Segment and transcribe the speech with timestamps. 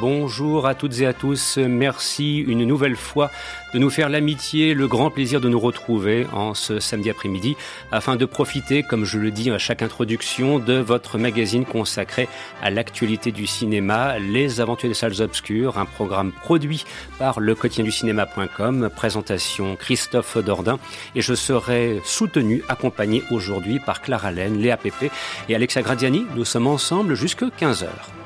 [0.00, 1.58] Bonjour à toutes et à tous.
[1.58, 3.32] Merci une nouvelle fois
[3.74, 7.56] de nous faire l'amitié, le grand plaisir de nous retrouver en ce samedi après-midi
[7.90, 12.28] afin de profiter, comme je le dis à chaque introduction, de votre magazine consacré
[12.62, 16.84] à l'actualité du cinéma, Les Aventures des Salles Obscures, un programme produit
[17.18, 20.78] par le quotidien du cinéma.com, présentation Christophe Dordain
[21.16, 25.10] et je serai soutenu, accompagné aujourd'hui par Clara Laine, Léa Pépé
[25.48, 26.24] et Alexa Gradiani.
[26.36, 28.17] Nous sommes ensemble jusque 15 heures.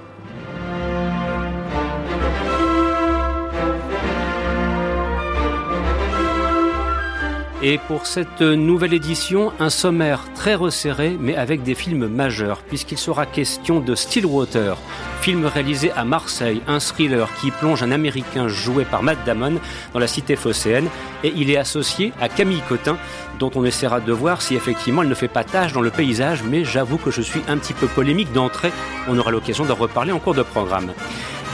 [7.65, 12.99] Et pour cette nouvelle édition, un sommaire très resserré, mais avec des films majeurs, puisqu'il
[12.99, 14.77] sera question de Stillwater,
[15.21, 19.61] film réalisé à Marseille, un thriller qui plonge un Américain joué par Matt Damon
[19.93, 20.89] dans la cité phocéenne,
[21.23, 22.97] et il est associé à Camille Cotin,
[23.39, 26.43] dont on essaiera de voir si effectivement elle ne fait pas tâche dans le paysage,
[26.43, 28.73] mais j'avoue que je suis un petit peu polémique d'entrée,
[29.07, 30.93] on aura l'occasion d'en reparler en cours de programme.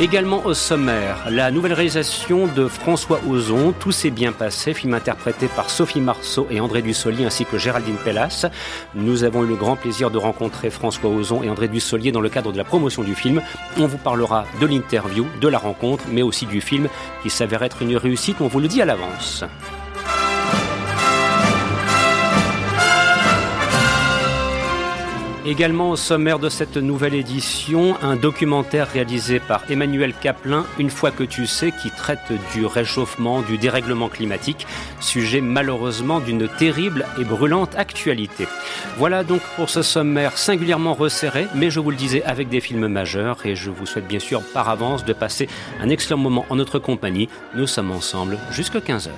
[0.01, 5.49] Également au sommaire, la nouvelle réalisation de François Ozon, Tout s'est bien passé, film interprété
[5.49, 8.47] par Sophie Marceau et André Dussolier ainsi que Géraldine Pellas.
[8.95, 12.29] Nous avons eu le grand plaisir de rencontrer François Ozon et André Dussolier dans le
[12.29, 13.43] cadre de la promotion du film.
[13.77, 16.89] On vous parlera de l'interview, de la rencontre, mais aussi du film
[17.25, 19.45] qui s'avère être une réussite, on vous le dit à l'avance.
[25.49, 31.11] Également au sommaire de cette nouvelle édition, un documentaire réalisé par Emmanuel Caplin, Une fois
[31.11, 34.67] que tu sais, qui traite du réchauffement, du dérèglement climatique,
[35.01, 38.47] sujet malheureusement d'une terrible et brûlante actualité.
[38.99, 42.87] Voilà donc pour ce sommaire singulièrement resserré, mais je vous le disais avec des films
[42.87, 45.49] majeurs et je vous souhaite bien sûr par avance de passer
[45.81, 47.31] un excellent moment en notre compagnie.
[47.55, 49.09] Nous sommes ensemble jusqu'à 15h.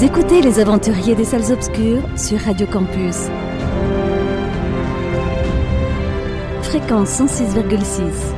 [0.00, 3.16] Écoutez Les Aventuriers des Salles Obscures sur Radio Campus.
[6.62, 8.37] Fréquence 106,6.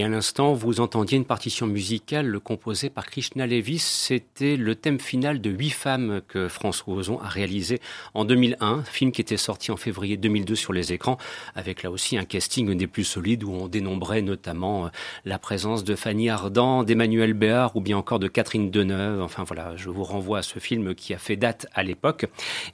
[0.00, 3.80] Et à l'instant, vous entendiez une partition musicale composée par Krishna Levis.
[3.80, 7.80] C'était le thème final de Huit femmes que François Ozon a réalisé
[8.14, 11.18] en 2001, film qui était sorti en février 2002 sur les écrans,
[11.54, 14.88] avec là aussi un casting des plus solides où on dénombrait notamment euh,
[15.26, 19.20] la présence de Fanny Ardant, d'Emmanuel Béard ou bien encore de Catherine Deneuve.
[19.20, 22.24] Enfin voilà, je vous renvoie à ce film qui a fait date à l'époque.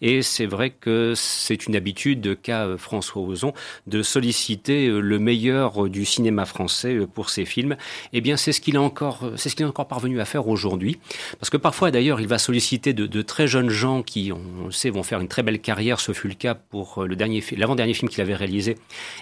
[0.00, 3.52] Et c'est vrai que c'est une habitude qu'a euh, François Ozon
[3.88, 7.76] de solliciter euh, le meilleur du cinéma français pour ses films,
[8.12, 10.46] eh bien c'est ce qu'il a encore, c'est ce qu'il est encore parvenu à faire
[10.48, 10.98] aujourd'hui.
[11.40, 14.90] Parce que parfois d'ailleurs il va solliciter de, très jeunes gens qui, on le sait,
[14.90, 15.98] vont faire une très belle carrière.
[15.98, 18.76] Ce fut le cas pour le dernier, l'avant-dernier film qu'il avait réalisé,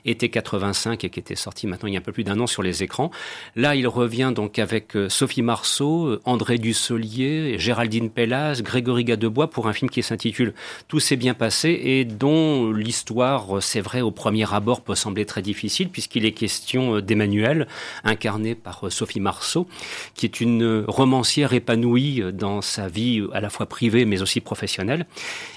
[0.04, 2.48] était 85 et qui était sorti maintenant il y a un peu plus d'un an
[2.48, 3.12] sur les écrans.
[3.54, 9.50] Là il revient donc avec euh, Sophie Marceau, euh, André Dussolier, Géraldine Pellas, Grégory Gadebois
[9.50, 10.52] pour un film qui s'intitule
[10.88, 15.42] Tout s'est bien passé et dont l'histoire, c'est vrai, au premier abord peut sembler très
[15.42, 17.68] difficile puisqu'il est question euh, d'Emmanuel,
[18.04, 19.66] incarnée par euh, Sophie Marceau,
[20.14, 24.40] qui est une romancière épanouie euh, dans sa vie à la fois privée mais aussi
[24.40, 25.06] professionnelle,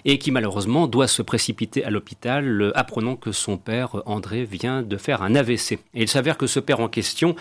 [0.06, 4.81] et qui malheureusement doit se précipiter à l'hôpital euh, apprenant que son père, André, vient
[4.81, 5.74] de faire un AVC.
[5.94, 7.35] Et il s'avère que ce père en question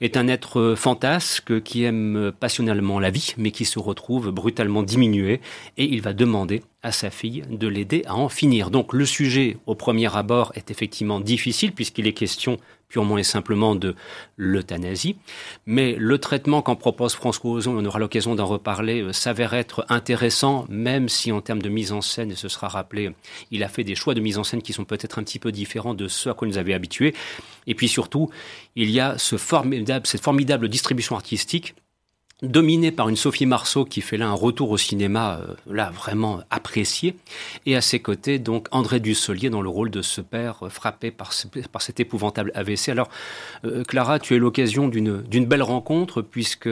[0.00, 5.40] est un être fantasque qui aime passionnellement la vie, mais qui se retrouve brutalement diminué,
[5.76, 8.70] et il va demander à sa fille de l'aider à en finir.
[8.70, 12.58] Donc le sujet, au premier abord, est effectivement difficile, puisqu'il est question
[12.90, 13.94] purement et simplement de
[14.36, 15.16] l'euthanasie.
[15.64, 19.86] Mais le traitement qu'en propose François Ozon, on aura l'occasion d'en reparler, euh, s'avère être
[19.88, 23.12] intéressant, même si en termes de mise en scène, et ce sera rappelé,
[23.50, 25.52] il a fait des choix de mise en scène qui sont peut-être un petit peu
[25.52, 27.14] différents de ceux à quoi nous avait habitués.
[27.66, 28.28] Et puis surtout,
[28.74, 31.74] il y a ce formidable, cette formidable distribution artistique
[32.42, 36.40] dominé par une Sophie Marceau qui fait là un retour au cinéma, euh, là vraiment
[36.50, 37.16] apprécié,
[37.66, 41.10] et à ses côtés donc André Dussolier dans le rôle de ce père euh, frappé
[41.10, 41.32] par,
[41.72, 42.88] par cet épouvantable AVC.
[42.88, 43.08] Alors
[43.64, 46.68] euh, Clara, tu eu l'occasion d'une d'une belle rencontre puisque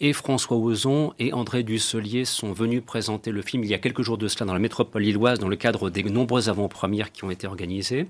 [0.00, 4.02] et François Ozon et André Dussolier sont venus présenter le film il y a quelques
[4.02, 7.30] jours de cela dans la métropole lilloise dans le cadre des nombreuses avant-premières qui ont
[7.30, 8.06] été organisées.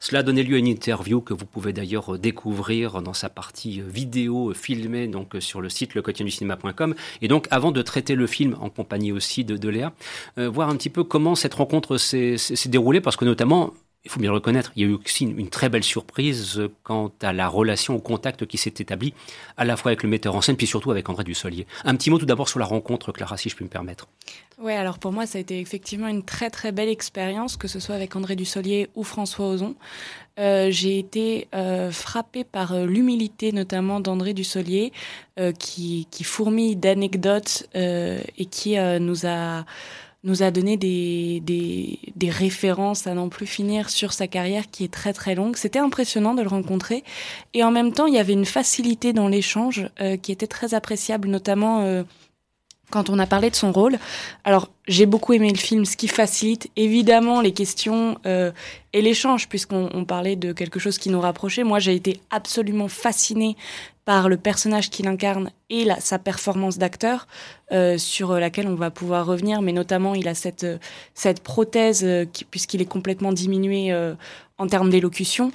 [0.00, 3.80] Cela a donné lieu à une interview que vous pouvez d'ailleurs découvrir dans sa partie
[3.80, 6.94] vidéo filmée donc sur le site Le Quotidien cinéma.com.
[7.22, 9.92] Et donc, avant de traiter le film en compagnie aussi de, de Léa,
[10.38, 12.36] euh, voir un petit peu comment cette rencontre s'est
[12.66, 13.72] déroulée, parce que notamment,
[14.08, 17.12] il faut bien le reconnaître, il y a eu aussi une, très belle surprise quant
[17.20, 19.12] à la relation, au contact qui s'est établi,
[19.58, 21.66] à la fois avec le metteur en scène, puis surtout avec André Dussolier.
[21.84, 24.08] Un petit mot tout d'abord sur la rencontre, Clara, si je puis me permettre.
[24.58, 27.80] Oui, alors pour moi, ça a été effectivement une très très belle expérience, que ce
[27.80, 29.76] soit avec André Dussolier ou François Ozon.
[30.38, 34.92] Euh, j'ai été euh, frappée par euh, l'humilité notamment d'André Dussolier,
[35.60, 39.64] qui, qui fourmille d'anecdotes et qui nous a
[40.24, 44.92] nous a donné des, des, références à n'en plus finir sur sa carrière qui est
[44.92, 45.56] très très longue.
[45.56, 47.04] C'était impressionnant de le rencontrer
[47.54, 49.88] et en même temps il y avait une facilité dans l'échange
[50.22, 52.04] qui était très appréciable, notamment
[52.90, 53.98] quand on a parlé de son rôle.
[54.44, 58.50] Alors, j'ai beaucoup aimé le film, ce qui facilite évidemment les questions euh,
[58.92, 61.64] et l'échange, puisqu'on parlait de quelque chose qui nous rapprochait.
[61.64, 63.56] Moi, j'ai été absolument fascinée
[64.08, 67.26] par le personnage qu'il incarne et sa performance d'acteur,
[67.72, 70.64] euh, sur laquelle on va pouvoir revenir, mais notamment, il a cette,
[71.12, 74.14] cette prothèse, euh, puisqu'il est complètement diminué euh,
[74.56, 75.52] en termes d'élocution.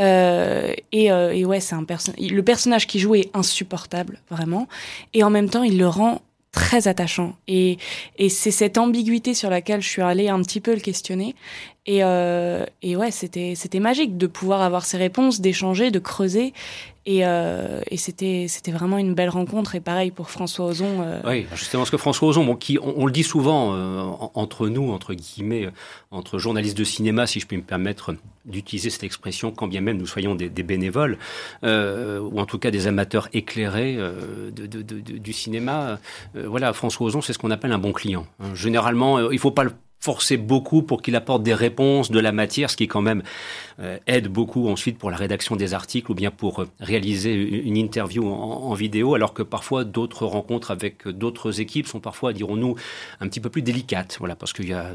[0.00, 1.10] Euh, et,
[1.46, 1.86] ouais, c'est un.
[2.18, 4.68] Le personnage qu'il joue est insupportable, vraiment.
[5.14, 6.20] Et en même temps, il le rend
[6.52, 7.34] très attachant.
[7.48, 7.78] Et,
[8.18, 11.34] et c'est cette ambiguïté sur laquelle je suis allée un petit peu le questionner.
[11.86, 16.54] Et, euh, ouais, c'était magique de pouvoir avoir ces réponses, d'échanger, de creuser.
[17.06, 19.74] Et, euh, c'était vraiment une belle rencontre.
[19.74, 21.02] Et pareil pour François Ozon.
[21.02, 21.20] Euh...
[21.26, 24.00] Oui, justement, parce que François Ozon, bon, qui on, le dit souvent euh,
[24.34, 25.68] entre nous, entre guillemets,
[26.10, 28.14] entre journalistes de cinéma, si je puis me permettre
[28.46, 31.18] d'utiliser cette expression, quand bien même nous soyons des, bénévoles
[31.64, 35.98] euh, ou en tout cas des amateurs éclairés de, du cinéma.
[36.34, 38.26] voilà, François Ozon, c'est ce qu'on appelle un bon client.
[38.40, 38.54] Hein.
[38.54, 42.70] Généralement, il faut pas le forcer beaucoup pour qu'il apporte des réponses, de la matière,
[42.70, 43.22] ce qui quand même
[44.06, 48.26] aide beaucoup ensuite pour la rédaction des articles ou bien pour euh, réaliser une interview
[48.26, 52.74] en, vidéo, alors que parfois d'autres rencontres avec d'autres équipes sont parfois, dirons-nous,
[53.20, 54.90] un petit peu plus délicates, voilà, parce qu'il y a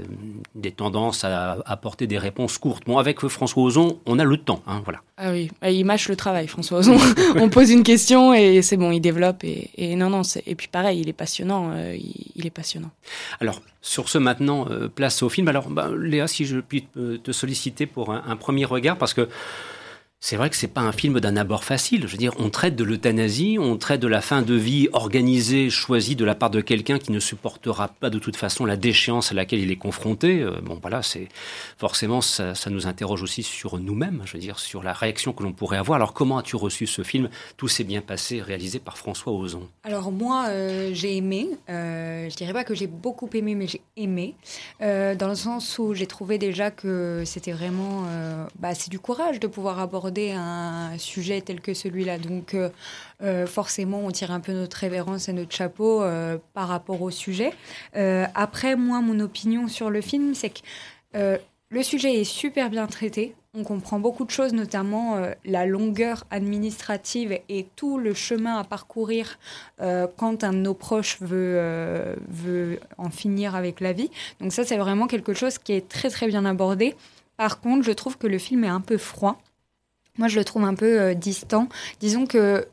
[0.55, 2.83] des tendances à apporter des réponses courtes.
[2.85, 4.99] Bon, avec François Ozon, on a le temps, hein, voilà.
[5.17, 6.97] Ah oui, bah, il mâche le travail, François Ozon.
[7.35, 10.67] on pose une question et c'est bon, il développe et, et non, non, et puis
[10.67, 11.95] pareil, il est passionnant, euh,
[12.35, 12.91] il, est passionnant.
[13.39, 15.47] Alors, sur ce maintenant, place au film.
[15.47, 16.85] Alors, bah, Léa, si je puis
[17.23, 19.27] te solliciter pour un, premier regard, parce que
[20.21, 22.01] C'est vrai que c'est pas un film d'un abord facile.
[22.05, 25.69] Je veux dire, on traite de l'euthanasie, on traite de la fin de vie organisée,
[25.69, 29.31] choisie de la part de quelqu'un qui ne supportera pas de toute façon la déchéance
[29.31, 30.41] à laquelle il est confronté.
[30.41, 31.29] Euh, bon, voilà, c'est
[31.77, 34.21] forcément ça, nous interroge aussi sur nous-mêmes.
[34.25, 35.95] Je veux dire, sur la réaction que l'on pourrait avoir.
[35.95, 37.29] Alors, comment as-tu reçu ce film?
[37.55, 39.69] Tout s'est bien passé, réalisé par François Ozon.
[39.85, 41.47] Alors moi, euh, j'ai aimé.
[41.69, 44.35] Euh, je dirais pas que j'ai beaucoup aimé, mais j'ai aimé
[44.81, 48.03] euh, dans le sens où j'ai trouvé déjà que c'était vraiment,
[48.59, 52.17] bah, c'est du courage de pouvoir aborder un sujet tel que celui-là.
[52.17, 52.69] Donc, euh,
[53.21, 57.11] euh, forcément, on tire un peu notre révérence et notre chapeau euh, par rapport au
[57.11, 57.53] sujet.
[57.93, 61.39] après, moi, mon opinion sur le film, c'est que
[61.71, 63.35] le sujet est super bien traité.
[63.55, 69.39] On comprend beaucoup de choses, notamment la longueur administrative et tout le chemin à parcourir
[70.17, 74.11] quand un de nos proches veut, veut en finir avec la vie.
[74.39, 76.95] Donc ça, c'est vraiment quelque chose qui est très très bien abordé.
[77.39, 79.39] Par contre, je trouve que le film est un peu froid.
[80.17, 81.69] Moi, je le trouve un peu euh, distant.
[81.99, 82.67] Disons que,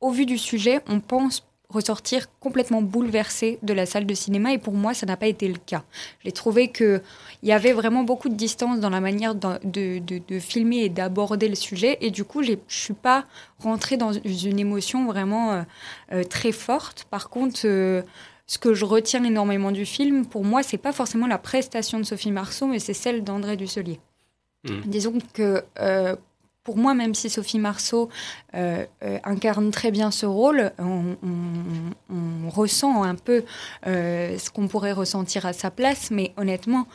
[0.00, 4.58] au vu du sujet, on pense ressortir complètement bouleversé de la salle de cinéma et
[4.58, 5.84] pour moi ça n'a pas été le cas.
[6.24, 7.02] J'ai trouvé que
[7.42, 10.78] il y avait vraiment beaucoup de distance dans la manière de, de, de, de filmer
[10.84, 13.26] et d'aborder le sujet et du coup je suis pas
[13.58, 15.62] rentrée dans une émotion vraiment euh,
[16.12, 17.06] euh, très forte.
[17.10, 18.00] Par contre euh,
[18.46, 22.04] ce que je retiens énormément du film, pour moi, c'est pas forcément la prestation de
[22.04, 24.00] Sophie Marceau, mais c'est celle d'André Dusselier.
[24.64, 24.80] Mmh.
[24.86, 25.62] Disons que
[26.68, 28.10] pour moi, même si Sophie Marceau
[28.54, 31.16] euh, euh, incarne très bien ce rôle, on,
[32.50, 33.42] ressent un peu
[33.86, 36.86] euh, ce qu'on pourrait ressentir à sa place, mais honnêtement,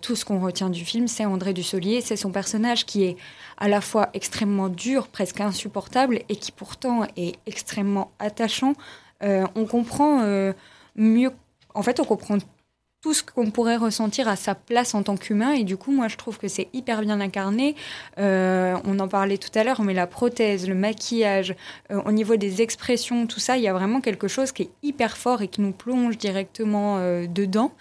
[0.00, 3.16] tout ce qu'on retient du film, c'est André Dussolier, c'est son personnage qui est
[3.58, 8.74] à la fois extrêmement dur, presque insupportable, et qui pourtant est extrêmement attachant.
[9.22, 10.24] On comprend
[10.94, 11.32] mieux,
[11.74, 12.38] en fait, on comprend
[13.04, 15.52] tout ce qu'on pourrait ressentir à sa place en tant qu'humain.
[15.52, 17.76] Et du coup, moi, je trouve que c'est hyper bien incarné.
[18.18, 21.54] Euh, on en parlait tout à l'heure, mais la prothèse, le maquillage,
[21.92, 24.70] euh, au niveau des expressions, tout ça, il y a vraiment quelque chose qui est
[24.82, 27.72] hyper fort et qui nous plonge directement euh, dedans.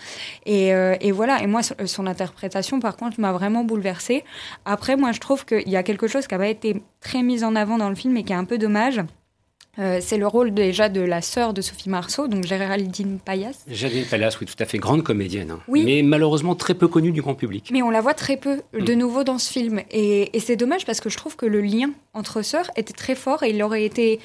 [0.46, 1.42] Et, et, voilà.
[1.42, 4.26] Et moi, son interprétation, par contre, m'a vraiment bouleversée.
[4.66, 7.46] Après, moi, je trouve qu'il y a quelque chose qui n'a pas été très mis
[7.46, 9.00] en avant dans le film et qui est un peu dommage.
[9.80, 13.64] Euh, c'est le rôle déjà de la sœur de Sophie Marceau, donc Géraldine Payas.
[13.68, 15.60] Géraldine Payas, oui, tout à fait, grande comédienne, hein.
[15.68, 15.84] oui.
[15.84, 17.70] mais malheureusement très peu connue du grand public.
[17.72, 18.84] Mais on la voit très peu mm.
[18.84, 21.62] de nouveau dans ce film, et, et c'est dommage parce que je trouve que le
[21.62, 24.20] lien entre sœurs était très fort et il aurait été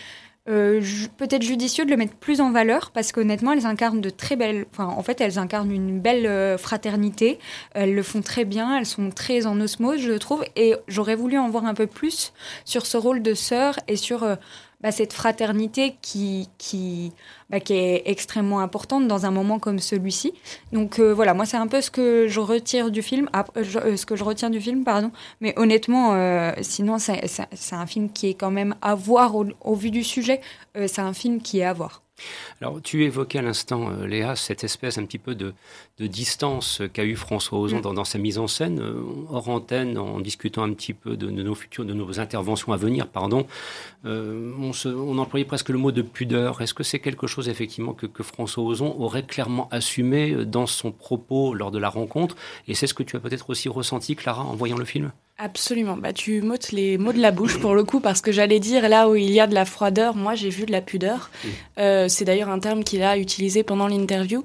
[0.49, 4.09] euh, ju peut-être judicieux de le mettre plus en valeur parce qu'honnêtement, elles incarnent de
[4.09, 4.65] très belles.
[4.73, 7.39] Enfin, en fait, elles incarnent une belle euh, fraternité.
[7.75, 8.79] Elles le font très bien.
[8.79, 10.45] Elles sont très en osmose, je trouve.
[10.57, 12.33] Et j'aurais voulu en voir un peu plus
[12.65, 14.37] sur ce rôle de sœur et sur euh,
[14.81, 17.13] bah, cette fraternité qui, qui,
[17.51, 20.33] bah, qui est extrêmement importante dans un moment comme celui-ci.
[20.73, 23.79] Donc euh, voilà, moi c'est un peu ce que je retire du film, ah, je,
[23.79, 25.11] euh, ce que je retiens du film, pardon.
[25.41, 29.75] Mais honnêtement, euh, sinon c'est un film qui est quand même à voir au, au
[29.75, 30.41] vu du sujet.
[30.77, 32.03] Euh, c'est un film qui est à voir.
[32.61, 35.55] Alors, tu évoquais à l'instant, euh, Léa, cette espèce un petit peu de,
[35.99, 37.83] de distance qu'a eu François Ozon mm.
[37.83, 41.31] dans, dans, sa mise en scène, euh, hors antenne, en discutant un petit peu de,
[41.31, 43.47] de, nos futures, de nos interventions à venir, pardon.
[44.05, 46.61] Euh, on, se, on, employait presque le mot de pudeur.
[46.61, 50.93] Est-ce que c'est quelque chose, effectivement, que, que, François Ozon aurait clairement assumé dans son
[50.93, 52.37] propos lors de la rencontre?
[52.69, 55.11] Et c'est ce que tu as peut-être aussi ressenti, Clara, en voyant le film?
[55.41, 55.97] Absolument.
[55.97, 58.89] Bah, tu m'ôtes les mots de la bouche pour le coup, parce que j'allais dire
[58.89, 61.31] là où il y a de la froideur, moi j'ai vu de la pudeur.
[61.79, 64.45] Euh, c'est d'ailleurs un terme qu'il a utilisé pendant l'interview.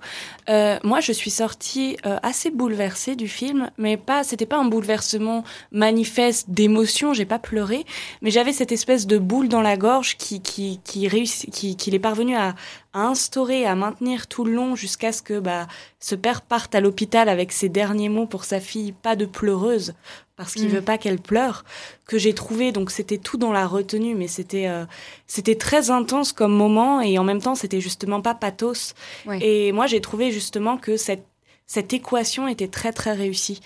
[0.50, 4.66] Euh, moi, je suis sortie euh, assez bouleversée du film, mais pas, c'était pas un
[4.66, 7.12] bouleversement manifeste d'émotion.
[7.12, 7.86] J'ai pas pleuré,
[8.22, 11.96] mais j'avais cette espèce de boule dans la gorge qui qui qui réussit, qui qu'il
[11.96, 12.56] est parvenu à,
[12.94, 15.68] à instaurer, à maintenir tout le long jusqu'à ce que bah,
[16.00, 19.94] ce père parte à l'hôpital avec ses derniers mots pour sa fille, pas de pleureuse,
[20.36, 20.74] parce qu'il mmh.
[20.74, 21.64] veut pas qu'elle pleure,
[22.06, 22.72] que j'ai trouvé.
[22.72, 24.86] Donc c'était tout dans la retenue, mais c'était euh,
[25.28, 28.94] c'était très intense comme moment et en même temps c'était justement pas pathos.
[29.26, 29.40] Ouais.
[29.42, 31.26] Et moi j'ai trouvé justement que cette
[31.66, 33.62] cette équation était très très réussie.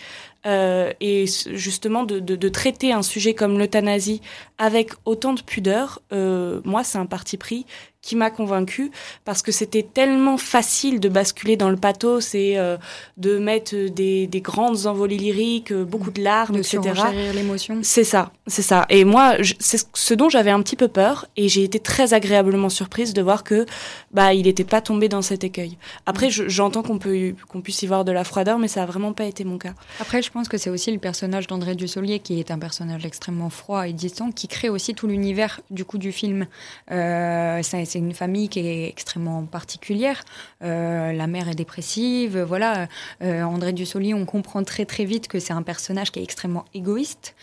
[0.45, 4.21] Euh, et justement de, de, de, traiter un sujet comme l'euthanasie
[4.57, 7.65] avec autant de pudeur, euh, moi c'est un parti pris
[8.01, 8.91] qui m'a convaincu
[9.25, 12.77] parce que c'était tellement facile de basculer dans le pathos et euh,
[13.17, 16.93] de mettre des, des, grandes envolées lyriques, beaucoup de larmes, de etc.
[17.33, 17.79] l'émotion.
[17.81, 18.85] C'est ça, c'est ça.
[18.89, 22.69] Et moi, c'est ce dont j'avais un petit peu peur et j'ai été très agréablement
[22.69, 23.65] surprise de voir que
[24.11, 25.77] bah il n'était pas tombé dans cet écueil.
[26.05, 29.11] Après, j'entends qu'on peut qu'on puisse y voir de la froideur, mais ça a vraiment
[29.11, 29.73] pas été mon cas.
[29.99, 33.49] Après, je pense que c'est aussi le personnage d'André Dussolier, qui est un personnage extrêmement
[33.49, 36.47] froid et distant, qui crée aussi tout l'univers du coup du film.
[36.91, 40.23] Euh, c'est une famille qui est extrêmement particulière.
[40.63, 42.87] Euh, la mère est dépressive, voilà.
[43.21, 46.65] Euh, André Dussolier, on comprend très très vite que c'est un personnage qui est extrêmement
[46.73, 47.35] égoïste,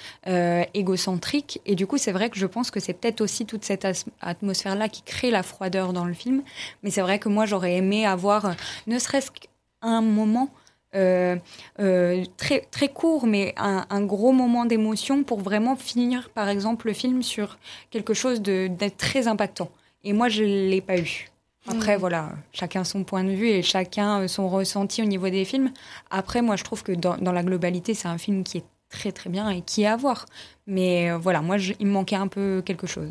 [0.75, 3.87] égocentrique, et du coup, c'est vrai que je pense que c'est peut-être aussi toute cette
[4.21, 6.43] atmosphère-là qui crée la froideur dans le film.
[6.83, 8.55] Mais c'est vrai que moi, j'aurais aimé avoir,
[8.87, 10.51] ne serait-ce qu'un moment
[10.95, 11.37] euh,
[11.81, 16.93] euh, très, très court, mais un, gros moment d'émotion pour vraiment finir, par exemple, le
[16.93, 17.59] film sur
[17.91, 19.71] quelque chose d'être très impactant.
[20.05, 21.31] Et moi, je ne l'ai pas eu.
[21.67, 22.01] Après, mm.
[22.01, 25.73] voilà, chacun son point de vue et chacun euh, son ressenti au niveau des films.
[26.11, 29.11] Après, moi, je trouve que dans, dans la globalité, c'est un film qui est très
[29.11, 30.27] très bien et qui est à voir.
[30.67, 33.11] Mais voilà, moi, il me manquait un peu quelque chose.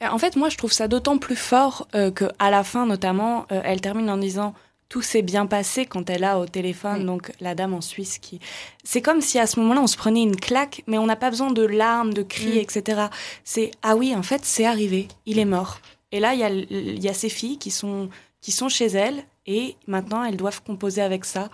[0.00, 3.80] En fait, moi, je trouve ça d'autant plus fort que qu'à la fin, notamment, elle
[3.80, 4.54] termine en disant
[4.88, 8.40] tout s'est bien passé quand elle a au téléphone, donc la dame en Suisse qui...
[8.84, 11.30] C'est comme si à ce moment-là, on se prenait une claque, mais on n'a pas
[11.30, 12.58] besoin de larmes, de cris, mm.
[12.58, 13.02] etc.
[13.44, 15.80] C'est, ah oui, en fait, c'est arrivé, il est mort.
[16.10, 18.08] Et là, il y a, y a ces filles qui sont,
[18.40, 21.50] qui sont chez elle, et maintenant, elles doivent composer avec ça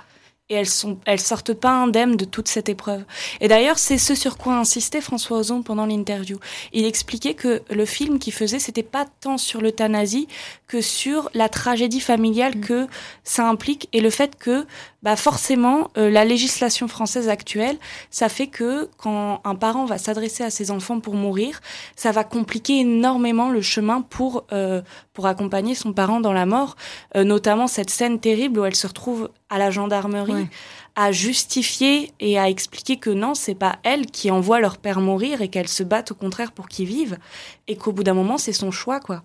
[0.50, 3.04] et elles sont elles sortent pas indemnes de toute cette épreuve.
[3.40, 6.38] Et d'ailleurs, c'est ce sur quoi insistait François Ozon pendant l'interview.
[6.72, 10.28] Il expliquait que le film qu'il faisait, c'était pas tant sur l'euthanasie
[10.68, 12.60] que sur la tragédie familiale mm.
[12.60, 12.86] que
[13.22, 14.66] ça implique et le fait que
[15.04, 17.76] bah forcément euh, la législation française actuelle,
[18.10, 21.60] ça fait que quand un parent va s'adresser à ses enfants pour mourir,
[21.94, 24.80] ça va compliquer énormément le chemin pour euh,
[25.12, 26.76] pour accompagner son parent dans la mort,
[27.16, 30.48] euh, notamment cette scène terrible où elle se retrouve à la gendarmerie
[30.96, 35.42] à justifier et à expliquer que non, c'est pas elle qui envoie leur père mourir
[35.42, 37.18] et qu'elle se batte au contraire pour qu'il vive
[37.66, 39.22] et qu'au bout d'un moment c'est son choix quoi.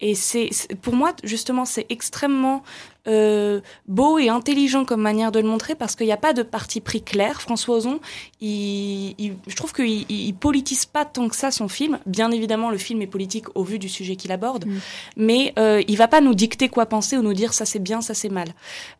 [0.00, 0.50] Et c'est
[0.82, 2.64] pour moi justement c'est extrêmement
[3.06, 6.42] euh, beau et intelligent comme manière de le montrer parce qu'il n'y a pas de
[6.42, 7.42] parti pris clair.
[7.42, 8.00] François Ozon,
[8.40, 9.14] il,
[9.46, 11.98] je trouve qu'il il politise pas tant que ça son film.
[12.06, 14.78] Bien évidemment, le film est politique au vu du sujet qu'il aborde, mm.
[15.16, 18.00] mais euh, il va pas nous dicter quoi penser ou nous dire ça c'est bien,
[18.00, 18.48] ça c'est mal.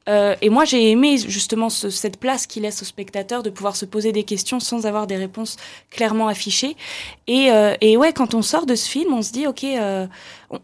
[0.08, 3.86] Euh, et moi j'ai aimé justement cette place qu'il laisse au spectateur de pouvoir se
[3.86, 5.56] poser des questions sans avoir des réponses
[5.90, 6.76] clairement affichées.
[7.26, 9.64] Et, euh, et ouais, quand on sort de ce film, on se dit ok.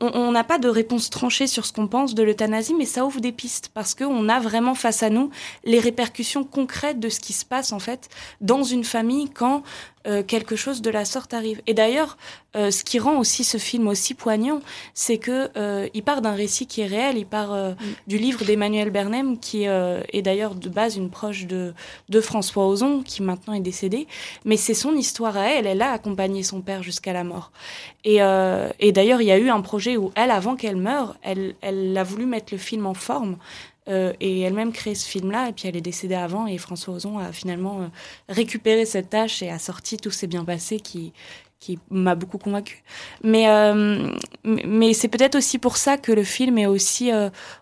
[0.01, 3.21] On n'a pas de réponse tranchée sur ce qu'on pense de l'euthanasie, mais ça ouvre
[3.21, 5.31] des pistes parce qu'on a vraiment face à nous
[5.65, 8.09] les répercussions concrètes de ce qui se passe en fait
[8.41, 9.63] dans une famille quand
[10.07, 11.61] euh, quelque chose de la sorte arrive.
[11.67, 12.17] Et d'ailleurs,
[12.57, 14.61] euh, ce qui rend aussi ce film aussi poignant,
[14.95, 17.77] c'est que euh, il part d'un récit qui est réel, il part mm.
[18.07, 21.75] du livre d'Emmanuel Bernem, qui est d'ailleurs de base une proche de,
[22.09, 24.07] de François Ozon, qui maintenant est décédé,
[24.47, 27.53] mais c'est son histoire à elle, elle a accompagné son père jusqu'à la mort.
[28.05, 28.21] Et,
[28.79, 31.97] et d'ailleurs, il y a eu un projet où elle, avant qu'elle meure, elle, elle
[31.97, 33.37] a voulu mettre le film en forme,
[33.89, 37.19] euh, et elle-même créé ce film-là, et puis elle est décédée avant, et François Ozon
[37.19, 37.87] a finalement euh,
[38.29, 41.13] récupéré cette tâche et a sorti Tout s'est bien passé, qui,
[41.59, 42.83] qui m'a beaucoup convaincue.
[43.25, 44.13] Mais, euh,
[44.45, 47.11] mais c'est peut-être aussi pour ça que le film est aussi,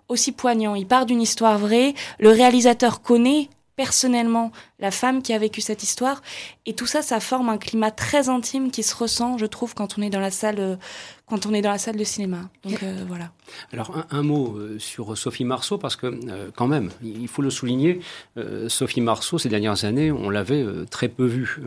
[0.08, 0.74] aussi poignant.
[0.74, 5.82] Il part d'une histoire vraie, le réalisateur connaît personnellement la femme qui a vécu cette
[5.82, 6.22] histoire.
[6.66, 9.98] Et tout ça, ça forme un climat très intime qui se ressent, je trouve, quand
[9.98, 10.78] on est dans la salle,
[11.26, 12.50] quand on est dans la salle de cinéma.
[12.64, 13.30] Donc voilà.
[13.72, 17.50] Alors un, mot euh, sur Sophie Marceau, parce que euh, quand même, il faut le
[17.50, 18.00] souligner,
[18.36, 21.60] euh, Sophie Marceau, ces dernières années, on l'avait très peu vue.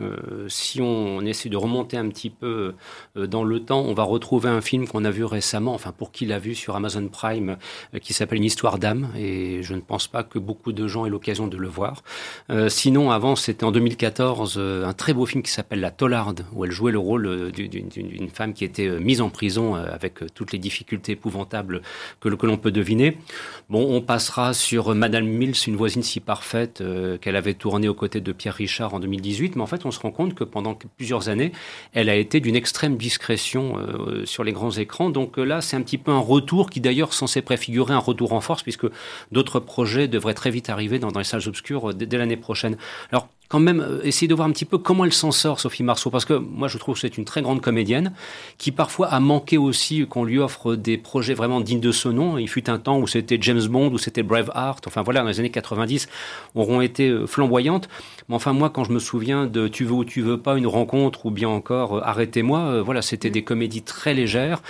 [0.48, 2.74] si on, essaie de remonter un petit peu
[3.16, 6.26] dans le temps, on va retrouver un film qu'on a vu récemment, enfin pour qui
[6.26, 7.56] l'a vu sur Amazon Prime,
[8.00, 11.10] qui s'appelle Une histoire d'âme, et je ne pense pas que beaucoup de gens aient
[11.10, 12.02] l'occasion de le voir.
[12.68, 16.70] sinon, avant, c'était en 2014, un très beau film qui s'appelle La Tollarde, où elle
[16.70, 21.82] jouait le rôle d'une femme qui était mise en prison avec toutes les difficultés épouvantables
[22.20, 23.18] que, l'on peut deviner.
[23.70, 27.94] Bon, on passera sur Madame Mills, une voisine si parfaite euh, qu'elle avait tournée aux
[27.94, 29.56] côtés de Pierre Richard en 2018.
[29.56, 31.52] Mais en fait, on se rend compte que pendant plusieurs années,
[31.92, 35.10] elle a été d'une extrême discrétion euh, sur les grands écrans.
[35.10, 38.32] Donc euh, là, c'est un petit peu un retour qui d'ailleurs censé préfigurer un retour
[38.32, 38.86] en force puisque
[39.30, 42.76] d'autres projets devraient très vite arriver dans, les salles obscures dès l'année prochaine.
[43.10, 45.82] Alors, quand même euh, essayer de voir un petit peu comment elle s'en sort, Sophie
[45.82, 48.14] Marceau, parce que moi je trouve que c'est une très grande comédienne
[48.56, 52.38] qui parfois a manqué aussi qu'on lui offre des projets vraiment dignes de ce nom.
[52.38, 55.38] Il fut un temps où c'était James Bond, où c'était Braveheart, enfin voilà, dans les
[55.38, 56.08] années 90,
[56.54, 57.90] auront été euh, flamboyantes.
[58.30, 60.66] Mais enfin moi, quand je me souviens de Tu veux ou tu veux pas, une
[60.66, 64.62] rencontre, ou bien encore euh, Arrêtez-moi, voilà, c'était des comédies très légères,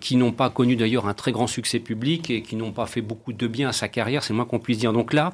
[0.00, 3.00] qui n'ont pas connu d'ailleurs un très grand succès public et qui n'ont pas fait
[3.00, 4.92] beaucoup de bien à sa carrière, c'est le moins qu'on puisse dire.
[4.92, 5.32] Donc là,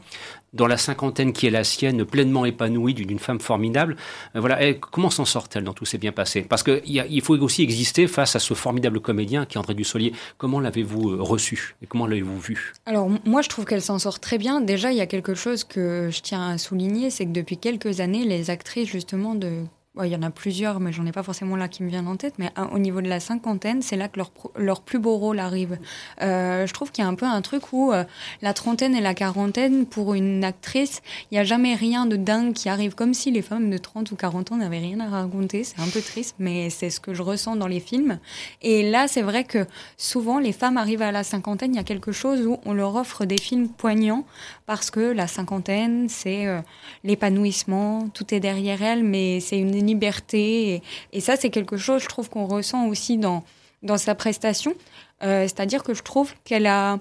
[0.53, 3.97] dans la cinquantaine qui est la sienne, pleinement épanouie, d'une femme formidable.
[4.37, 6.43] Euh, voilà, comment s'en sort-elle dans tout ces bien passé?
[6.43, 10.13] Parce qu'il faut aussi exister face à ce formidable comédien qui est André Dussolier.
[10.39, 11.77] Comment l'avez-vous euh, reçu?
[11.83, 12.73] Et comment l'avez-vous vu?
[12.87, 14.61] Alors moi je trouve qu'elle s'en sort très bien.
[14.61, 18.01] Déjà il y a quelque chose que je tiens à souligner, c'est que depuis quelques
[18.01, 19.65] années les actrices justement de
[20.01, 22.17] il y en a plusieurs, mais j'en ai pas forcément là qui me viennent en
[22.17, 22.35] tête.
[22.39, 25.79] Mais au niveau de la cinquantaine, c'est là que leur, leur plus beau rôle arrive.
[26.23, 28.05] Euh, je trouve qu'il y a un peu un truc où euh,
[28.41, 32.55] la trentaine et la quarantaine, pour une actrice, il n'y a jamais rien de dingue
[32.55, 32.95] qui arrive.
[32.95, 35.63] Comme si les femmes de 30 ou 40 ans n'avaient rien à raconter.
[35.63, 38.19] C'est un peu triste, mais c'est ce que je ressens dans les films.
[38.63, 39.67] Et là, c'est vrai que
[39.99, 42.97] souvent, les femmes arrivent à la cinquantaine, il y a quelque chose où on leur
[42.97, 44.25] offre des films poignants
[44.65, 46.61] parce que la cinquantaine, c'est euh,
[47.05, 50.83] l'épanouissement, tout est derrière elle, mais c'est une liberté.
[51.12, 53.45] Et, ça, c'est quelque chose, je trouve, qu'on ressent aussi dans,
[53.83, 54.75] dans sa prestation.
[55.23, 56.99] Euh, c'est-à-dire que je trouve qu'elle a...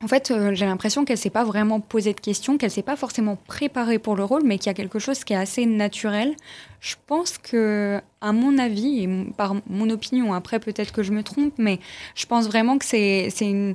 [0.00, 2.94] En fait, euh, j'ai l'impression qu'elle s'est pas vraiment posé de questions, qu'elle s'est pas
[2.94, 6.36] forcément préparée pour le rôle, mais qu'il y a quelque chose qui est assez naturel.
[6.80, 11.24] Je pense que, à mon avis, et par mon opinion, après peut-être que je me
[11.24, 11.80] trompe, mais
[12.14, 13.74] je pense vraiment que c'est une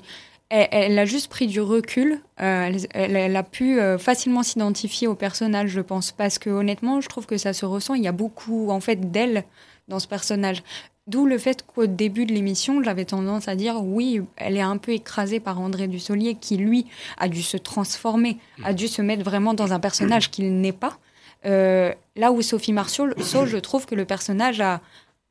[0.53, 2.19] elle, a juste pris du recul.
[2.39, 7.09] Euh, elle, a pu euh, facilement s'identifier au personnage, je pense, parce que honnêtement, je
[7.09, 7.95] trouve que ça se ressent.
[7.95, 9.45] Il y a beaucoup, en fait, d'elle
[9.87, 10.61] dans ce personnage.
[11.07, 14.77] D'où le fait qu'au début de l'émission, j'avais tendance à dire oui, elle est un
[14.77, 16.85] peu écrasée par André Dussolier, qui lui
[17.17, 20.97] a dû se transformer, a dû se mettre vraiment dans un personnage qu'il n'est pas.
[21.45, 24.81] Euh, là où Sophie Marceau, je trouve que le personnage a,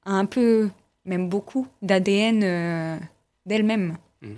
[0.04, 0.68] un peu,
[1.06, 2.98] même beaucoup, d'ADN
[3.46, 3.96] d'elle-même.
[4.20, 4.28] Mmh.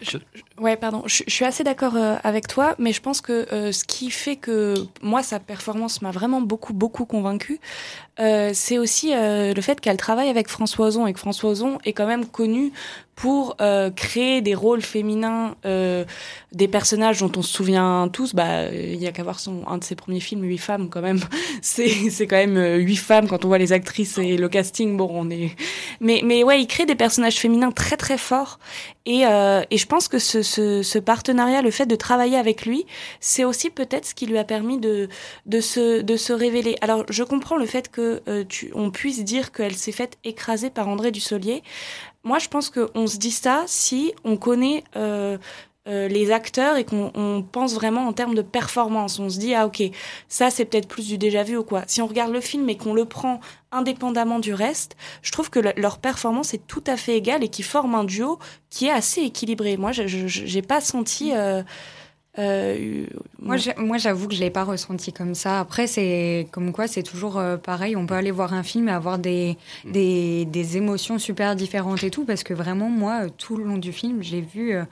[0.00, 0.18] Je,
[0.58, 1.02] ouais, pardon.
[1.06, 4.36] Je, suis assez d'accord euh, avec toi, mais je pense que euh, ce qui fait
[4.36, 7.60] que moi sa performance m'a vraiment beaucoup beaucoup convaincue,
[8.20, 11.92] euh, c'est aussi le fait qu'elle travaille avec François Ozon et que François Ozon est
[11.92, 12.72] quand même connu
[13.14, 13.56] pour
[13.96, 18.32] créer des rôles féminins, des personnages dont on se souvient tous.
[18.32, 21.00] Bah, il y a qu'à voir son un de ses premiers films, Huit femmes quand
[21.00, 21.18] même.
[21.62, 24.96] c'est c'est quand même huit femmes quand on voit les actrices et le casting.
[24.96, 25.56] Bon, on est.
[26.00, 28.60] Mais mais ouais, il crée des personnages féminins très très forts
[29.08, 29.24] et
[29.70, 32.86] et je pense que ce, partenariat, le fait de travailler avec lui,
[33.20, 35.08] c'est aussi peut-être ce qui lui a permis de,
[35.60, 36.76] se, révéler.
[36.80, 40.88] Alors, je comprends le fait que euh, on puisse dire qu'elle s'est faite écraser par
[40.88, 41.62] André Dussolier.
[42.24, 45.38] Moi, je pense qu'on se dit ça si on connaît euh,
[45.88, 49.18] euh, les acteurs et qu'on pense vraiment en termes de performance.
[49.18, 49.82] On se dit, ah ok,
[50.28, 51.82] ça c'est peut-être plus du déjà vu ou quoi.
[51.86, 53.40] Si on regarde le film et qu'on le prend
[53.72, 57.62] indépendamment du reste, je trouve que leur performance est tout à fait égale et qui
[57.62, 59.78] forme un duo qui est assez équilibré.
[59.78, 61.32] Moi, je n'ai pas senti...
[61.34, 61.62] Euh,
[62.38, 63.06] euh,
[63.40, 63.56] moi,
[63.96, 65.58] j'avoue que je l'ai pas ressenti comme ça.
[65.58, 67.96] Après, c'est comme quoi, c'est toujours pareil.
[67.96, 69.92] On peut aller voir un film et avoir des, mm.
[69.92, 73.92] des, des, émotions super différentes et tout, parce que vraiment, moi, tout le long du
[73.92, 74.84] film, j'ai vu euh,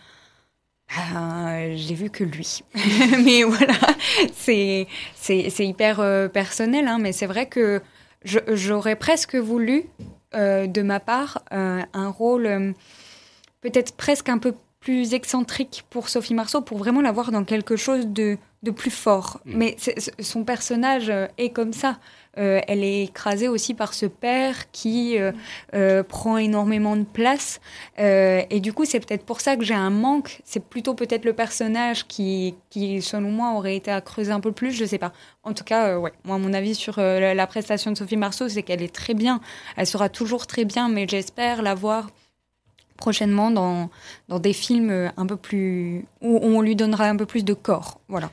[0.88, 2.62] j'ai vu que lui.
[3.24, 3.74] mais voilà,
[4.34, 4.86] c'est
[5.58, 7.80] hyper euh, personnel, hein, mais c'est vrai que
[8.24, 9.84] j'aurais presque voulu,
[10.34, 12.74] euh, de ma part, un rôle
[13.60, 17.76] peut-être presque un peu plus excentrique pour Sophie Marceau, pour vraiment la voir dans quelque
[17.76, 19.40] chose de, de plus fort.
[19.44, 19.56] Mm.
[19.56, 19.76] Mais
[20.20, 21.98] son personnage est comme ça.
[22.38, 25.32] Euh, elle est écrasée aussi par ce père qui euh,
[25.74, 27.60] euh, prend énormément de place.
[27.98, 30.40] et du coup, c'est peut-être pour ça que j'ai un manque.
[30.44, 34.52] C'est plutôt peut-être le personnage qui, qui, selon moi, aurait été à creuser un peu
[34.52, 34.72] plus.
[34.72, 35.12] Je sais pas.
[35.42, 36.12] En tout cas, ouais.
[36.24, 39.40] Moi, mon avis sur la, prestation de Sophie Marceau, c'est qu'elle est très bien.
[39.76, 42.08] Elle sera toujours très bien, mais j'espère la voir
[42.96, 43.90] prochainement dans,
[44.28, 48.00] dans des films un peu plus où on lui donnera un peu plus de corps.
[48.08, 48.30] Voilà.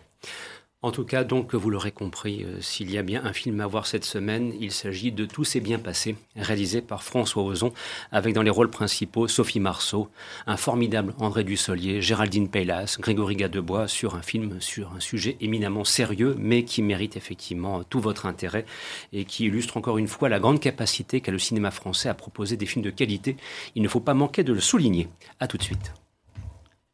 [0.83, 3.67] En tout cas, donc, vous l'aurez compris, euh, s'il y a bien un film à
[3.67, 7.71] voir cette semaine, il s'agit de Tout s'est bien passé, réalisé par François Ozon,
[8.11, 10.09] avec dans les rôles principaux Sophie Marceau,
[10.45, 15.85] un formidable André Dussolier, Géraldine Peylas, Grégory Gadebois, sur un film sur un sujet éminemment
[15.85, 18.65] sérieux, mais qui mérite effectivement tout votre intérêt
[19.13, 22.57] et qui illustre encore une fois la grande capacité qu'a le cinéma français à proposer
[22.57, 23.37] des films de qualité.
[23.75, 25.07] Il ne faut pas manquer de le souligner.
[25.39, 25.93] À tout de suite.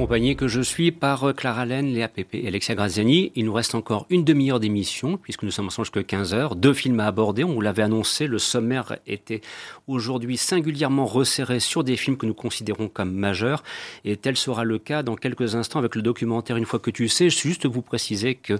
[0.00, 3.32] Accompagné que je suis par euh, Clara Laine, Léa Pépé et Alexia Graziani.
[3.34, 6.56] Il nous reste encore une demi-heure d'émission, puisque nous sommes ensemble jusqu'à 15 heures.
[6.56, 9.42] Deux films à aborder, on vous l'avait annoncé, le sommaire était
[9.88, 13.62] aujourd'hui singulièrement resserré sur des films que nous considérons comme majeurs,
[14.06, 17.06] et tel sera le cas dans quelques instants avec le documentaire Une fois que tu
[17.08, 17.28] sais.
[17.28, 18.54] Juste vous préciser que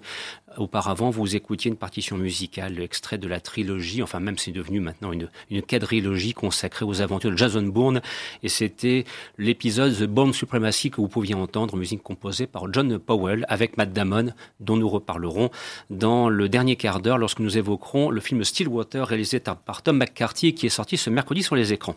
[0.56, 5.12] Auparavant, vous écoutiez une partition musicale, extrait de la trilogie, enfin même c'est devenu maintenant
[5.12, 8.00] une, quadrilogie consacrée aux aventures de Jason Bourne,
[8.42, 9.04] et c'était
[9.38, 13.92] l'épisode The Bourne Supremacy que vous pouviez entendre, musique composée par John Powell avec Matt
[13.92, 15.50] Damon, dont nous reparlerons
[15.88, 20.54] dans le dernier quart d'heure lorsque nous évoquerons le film Stillwater réalisé par Tom McCarthy
[20.54, 21.94] qui est sorti ce mercredi sur les écrans.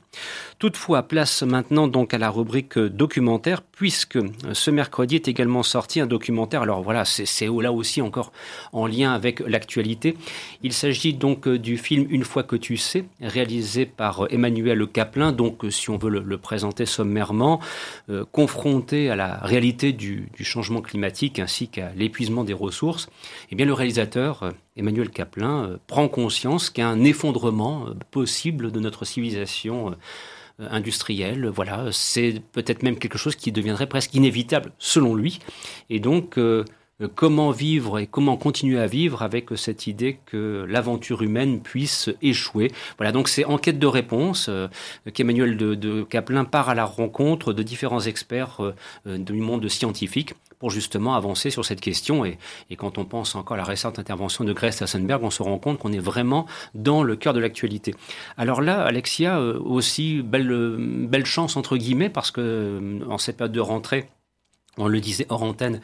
[0.59, 4.19] Toutefois, place maintenant donc à la rubrique documentaire, puisque
[4.53, 8.31] ce mercredi est également sorti un documentaire, alors voilà, c'est là aussi encore
[8.71, 10.15] en lien avec l'actualité.
[10.61, 14.87] Il s'agit donc euh, du film Une fois que tu sais, réalisé par euh, Emmanuel
[14.87, 17.59] Caplin, donc euh, si on veut le, présenter sommairement,
[18.31, 23.09] confronté à la réalité du, changement climatique ainsi qu'à l'épuisement des ressources,
[23.51, 29.95] eh bien le réalisateur Emmanuel Caplin prend conscience qu'un effondrement possible de notre civilisation
[30.59, 31.47] industrielle.
[31.47, 35.39] Voilà, c'est peut-être même quelque chose qui deviendrait presque inévitable selon lui.
[35.89, 36.37] Et donc,
[37.15, 42.71] comment vivre et comment continuer à vivre avec cette idée que l'aventure humaine puisse échouer.
[42.97, 44.67] Voilà, donc c'est en quête de réponse euh,
[45.13, 48.57] qu'Emmanuel de, de, Caplin part à la rencontre de différents experts
[49.05, 52.25] euh, du monde scientifique pour justement avancer sur cette question.
[52.25, 52.37] Et,
[52.77, 55.79] quand on pense encore à la récente intervention de Grace Sassenberg, on se rend compte
[55.79, 57.93] qu'on est vraiment dans le cœur de l'actualité.
[58.37, 60.77] Alors là, Alexia, aussi belle,
[61.07, 64.09] belle chance entre guillemets, parce que en cette période de rentrée,
[64.77, 65.81] on le disait hors antenne,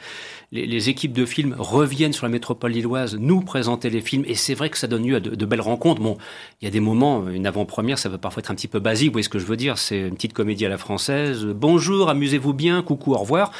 [0.50, 4.54] les, équipes de films reviennent sur la métropole lilloise nous présenter les films, et c'est
[4.54, 6.02] vrai que ça donne lieu à de, belles rencontres.
[6.02, 6.18] Bon,
[6.60, 9.08] il y a des moments, une avant-première, ça peut parfois être un petit peu basique,
[9.08, 12.10] vous voyez ce que je veux dire, c'est une petite comédie à la française, bonjour,
[12.10, 13.52] amusez-vous bien, coucou, au revoir.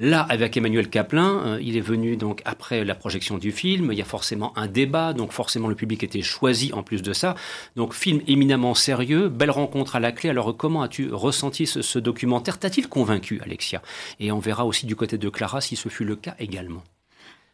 [0.00, 3.92] Là, avec Emmanuel Caplin, euh, il est venu donc après la projection du film.
[3.92, 7.12] Il y a forcément un débat, donc forcément le public était choisi en plus de
[7.12, 7.34] ça.
[7.76, 10.30] Donc film éminemment sérieux, belle rencontre à la clé.
[10.30, 12.58] Alors comment as-tu ressenti ce, documentaire?
[12.58, 13.82] T'a-t-il convaincu, Alexia?
[14.20, 16.82] Et on verra aussi du côté de Clara si ce fut le cas également.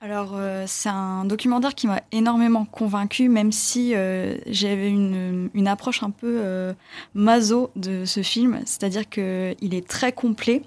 [0.01, 6.05] Alors, euh, c'est un documentaire qui m'a énormément convaincu, même si euh, j'avais une, approche
[6.05, 6.75] un peu
[7.15, 10.63] maso de ce film, c'est-à-dire qu'il est très complet.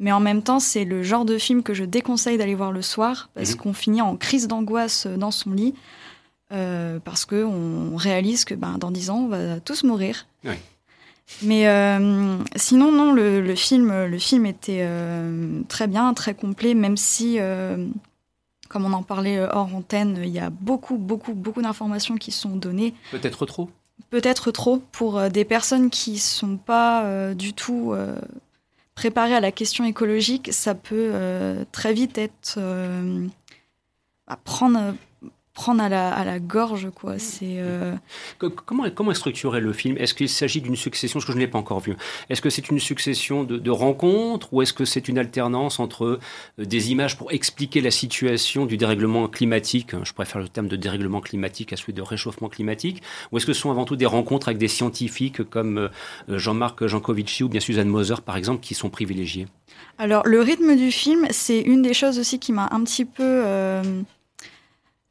[0.00, 2.82] Mais en même temps, c'est le genre de film que je déconseille d'aller voir le
[2.82, 3.56] soir parce mhm.
[3.58, 5.74] qu'on finit en crise d'angoisse dans son lit
[6.52, 10.26] euh, parce qu'on réalise que ben, dans dix ans, on va tous mourir.
[11.42, 16.96] Mais euh, sinon, non, le, film, le film était euh, très bien, très complet, même
[16.96, 17.38] si,
[18.68, 22.56] comme on en parlait hors antenne, il y a beaucoup, beaucoup, beaucoup d'informations qui sont
[22.56, 22.94] données.
[23.12, 23.70] Peut-être trop?
[24.08, 27.94] Peut-être trop pour des personnes qui ne sont pas du tout
[29.00, 33.26] préparer à la question écologique, ça peut euh, très vite être euh,
[34.44, 34.94] prendre
[35.54, 36.88] prendre à la, à la gorge.
[36.94, 37.18] Quoi.
[37.18, 37.94] C'est, euh,
[38.38, 39.96] Comment, comment est structuré le film?
[39.98, 41.96] Est-ce qu'il s'agit d'une succession, ce que je n'ai pas encore vu,
[42.28, 46.20] est-ce que c'est une succession de, rencontres ou est-ce que c'est une alternance entre euh,
[46.58, 51.20] des images pour expliquer la situation du dérèglement climatique Je préfère le terme de dérèglement
[51.20, 53.02] climatique à celui de réchauffement climatique.
[53.30, 55.88] Ou est-ce que ce sont avant tout des rencontres avec des scientifiques comme euh,
[56.28, 59.46] Jean-Marc Jancovici ou bien Suzanne Moser, par exemple, qui sont privilégiés
[59.98, 63.22] alors, le rythme du film, c'est une des choses aussi qui m'a un petit peu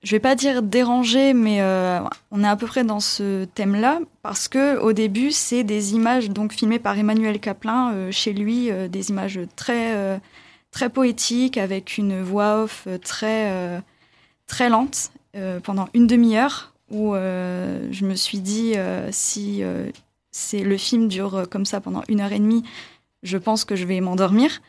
[0.02, 2.00] je vais pas dire dérangé, mais euh,
[2.32, 6.30] on est à peu près dans ce thème-là parce que au début, c'est des images
[6.30, 10.22] donc filmées par Emmanuel Caplin euh, chez lui, euh, des images très
[10.72, 13.82] très poétiques avec une voix off très
[14.46, 15.12] très lente
[15.64, 18.76] pendant une demi-heure où je me suis dit
[19.10, 19.64] si
[20.32, 22.64] c'est le film dure comme ça pendant une heure et demie,
[23.24, 24.62] je pense que je vais m'endormir.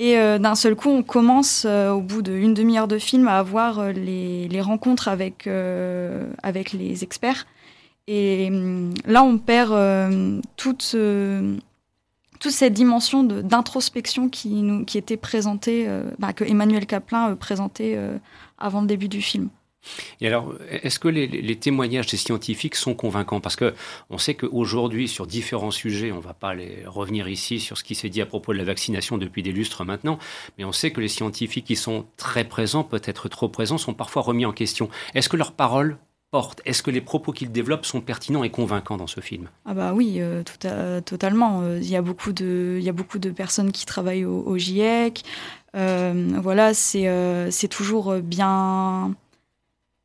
[0.00, 3.38] Et euh, d'un seul coup, on commence, euh, au bout d'une demi-heure de film, à
[3.38, 7.46] avoir euh, les, rencontres avec, les experts.
[8.06, 9.74] Et hum, là, on perd
[10.56, 10.96] toute,
[12.48, 15.86] cette dimension d'introspection qui, était présentée,
[16.18, 17.98] bah, que Emmanuel Caplin présentait
[18.58, 19.50] avant le début du film.
[20.20, 23.40] Et alors, est-ce que les, témoignages des scientifiques sont convaincants?
[23.40, 23.74] Parce que
[24.10, 26.54] on sait qu'aujourd'hui, sur différents sujets, on ne va pas
[26.86, 29.84] revenir ici sur ce qui s'est dit à propos de la vaccination depuis des lustres
[29.84, 30.18] maintenant,
[30.58, 34.22] mais on sait que les scientifiques qui sont très présents, peut-être trop présents, sont parfois
[34.22, 34.90] remis en question.
[35.14, 35.98] Est-ce que leurs paroles
[36.30, 36.62] portent?
[36.64, 39.48] Est-ce que les propos qu'ils développent sont pertinents et convaincants dans ce film?
[39.64, 40.42] Ah bah oui, euh,
[41.02, 41.62] totalement.
[41.62, 44.56] Euh, il y, a beaucoup de, il y a beaucoup de personnes qui travaillent au,
[44.56, 45.24] GIEC.
[45.76, 49.14] Euh, voilà, c'est toujours bien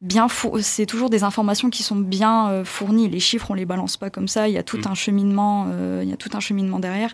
[0.06, 0.28] bien
[0.62, 3.10] c'est toujours des informations qui sont bien euh, fournies.
[3.10, 4.48] Les chiffres, on les balance pas comme ça.
[4.48, 4.88] Il y a tout mm.
[4.88, 7.14] un cheminement, euh, il y a tout un cheminement derrière.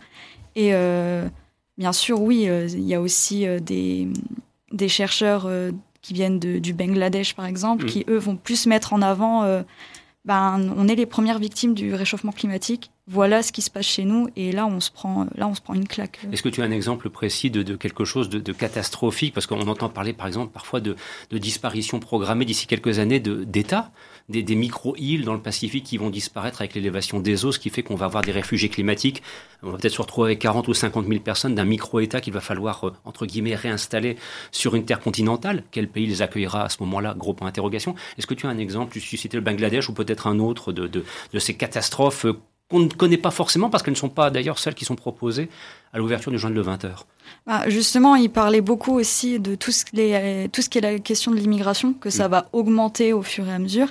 [0.56, 1.28] Et euh,
[1.78, 4.08] bien sûr, oui, il y a aussi des,
[4.72, 5.50] des chercheurs
[6.02, 7.88] qui viennent du Bangladesh, par exemple, mm.
[7.88, 9.64] qui eux vont plus mettre en avant
[10.24, 12.92] ben, on est les premières victimes du réchauffement climatique.
[13.12, 15.60] Voilà ce qui se passe chez nous, et là, on se prend, là, on se
[15.60, 16.20] prend une claque.
[16.32, 19.34] Est-ce que tu as un exemple précis de, quelque chose de, catastrophique?
[19.34, 20.96] Parce qu'on entend parler, par exemple, parfois de,
[21.30, 23.92] disparition programmée d'ici quelques années d'États
[24.30, 27.84] des, micro-îles dans le Pacifique qui vont disparaître avec l'élévation des eaux, ce qui fait
[27.84, 29.22] qu'on va avoir des réfugiés climatiques.
[29.62, 32.40] On va peut-être se retrouver avec 40 ou 50 000 personnes d'un micro-État qu'il va
[32.40, 34.16] falloir, euh, entre guillemets, réinstaller
[34.52, 35.64] sur une terre continentale.
[35.72, 37.14] Quel pays les accueillera à ce moment-là?
[37.18, 37.94] Gros point d'interrogation.
[38.18, 38.98] Est-ce que tu as un exemple?
[38.98, 42.40] Tu citais le Bangladesh ou peut-être un autre de, de ces catastrophes euh,
[42.72, 45.50] qu'on ne connaît pas forcément parce qu'elles ne sont pas d'ailleurs celles qui sont proposées
[45.94, 47.06] à l'ouverture du journal de 20 heures.
[47.46, 51.00] Bah, justement, il parlait beaucoup aussi de tout ce, les, tout ce qui est la
[51.00, 52.32] question de l'immigration, que ça mm.
[52.32, 53.88] va augmenter au fur et à mesure.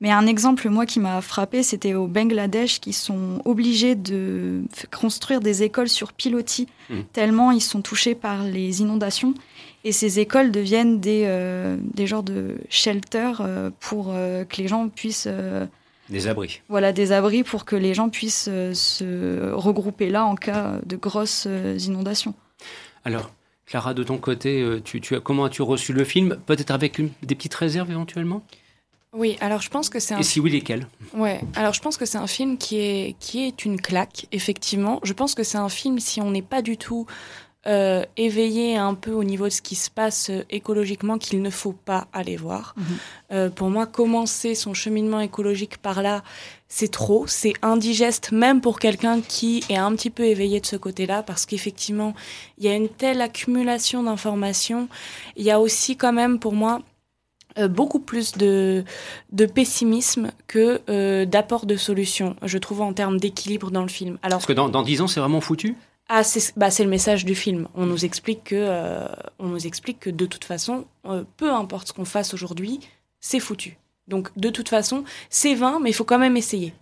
[0.00, 4.62] Mais un exemple, moi, qui m'a frappé, c'était au Bangladesh, qui sont obligés de
[4.96, 7.00] construire des écoles sur pilotis, mm.
[7.12, 9.34] tellement ils sont touchés par les inondations.
[9.84, 14.68] Et ces écoles deviennent des, euh, des genres de shelters euh, pour euh, que les
[14.68, 15.28] gens puissent
[16.12, 16.60] des abris.
[16.68, 20.96] Voilà, des abris pour que les gens puissent euh, se regrouper là en cas de
[20.96, 22.34] grosses euh, inondations.
[23.04, 23.30] Alors,
[23.66, 26.36] Clara, de ton côté, euh, tu, as, comment as-tu reçu le film?
[26.46, 28.44] Peut-être avec des petites réserves éventuellement?
[29.14, 30.20] Oui, alors je pense que c'est un.
[30.20, 30.86] Et si oui, lesquelles?
[31.14, 35.00] Ouais, alors je pense que c'est un film qui est qui est une claque, effectivement.
[35.02, 37.06] Je pense que c'est un film si on n'est pas du tout
[37.68, 41.50] euh, éveillé un peu au niveau de ce qui se passe euh, écologiquement qu'il ne
[41.50, 42.74] faut pas aller voir.
[42.76, 42.84] Mhm.
[43.30, 46.24] Euh, pour moi, commencer son cheminement écologique par là,
[46.66, 50.74] c'est trop, c'est indigeste même pour quelqu'un qui est un petit peu éveillé de ce
[50.74, 52.14] côté-là, parce qu'effectivement,
[52.58, 54.88] il y a une telle accumulation d'informations.
[55.36, 56.80] Il y a aussi quand même pour moi
[57.68, 58.82] beaucoup plus de,
[59.30, 64.18] de pessimisme que d'apport de solutions, je trouve, en termes d'équilibre dans le film.
[64.22, 65.76] Alors, Parce que dans, dans 10 ans, c'est vraiment foutu?
[66.08, 66.22] Ah,
[66.56, 67.68] bah, c'est le message du film.
[67.74, 69.06] On nous explique que, euh,
[69.38, 72.80] on nous explique que de toute façon, euh, peu importe ce qu'on fasse aujourd'hui,
[73.20, 73.78] c'est foutu.
[74.08, 76.74] Donc de toute façon, c'est vain, mais il faut quand même essayer.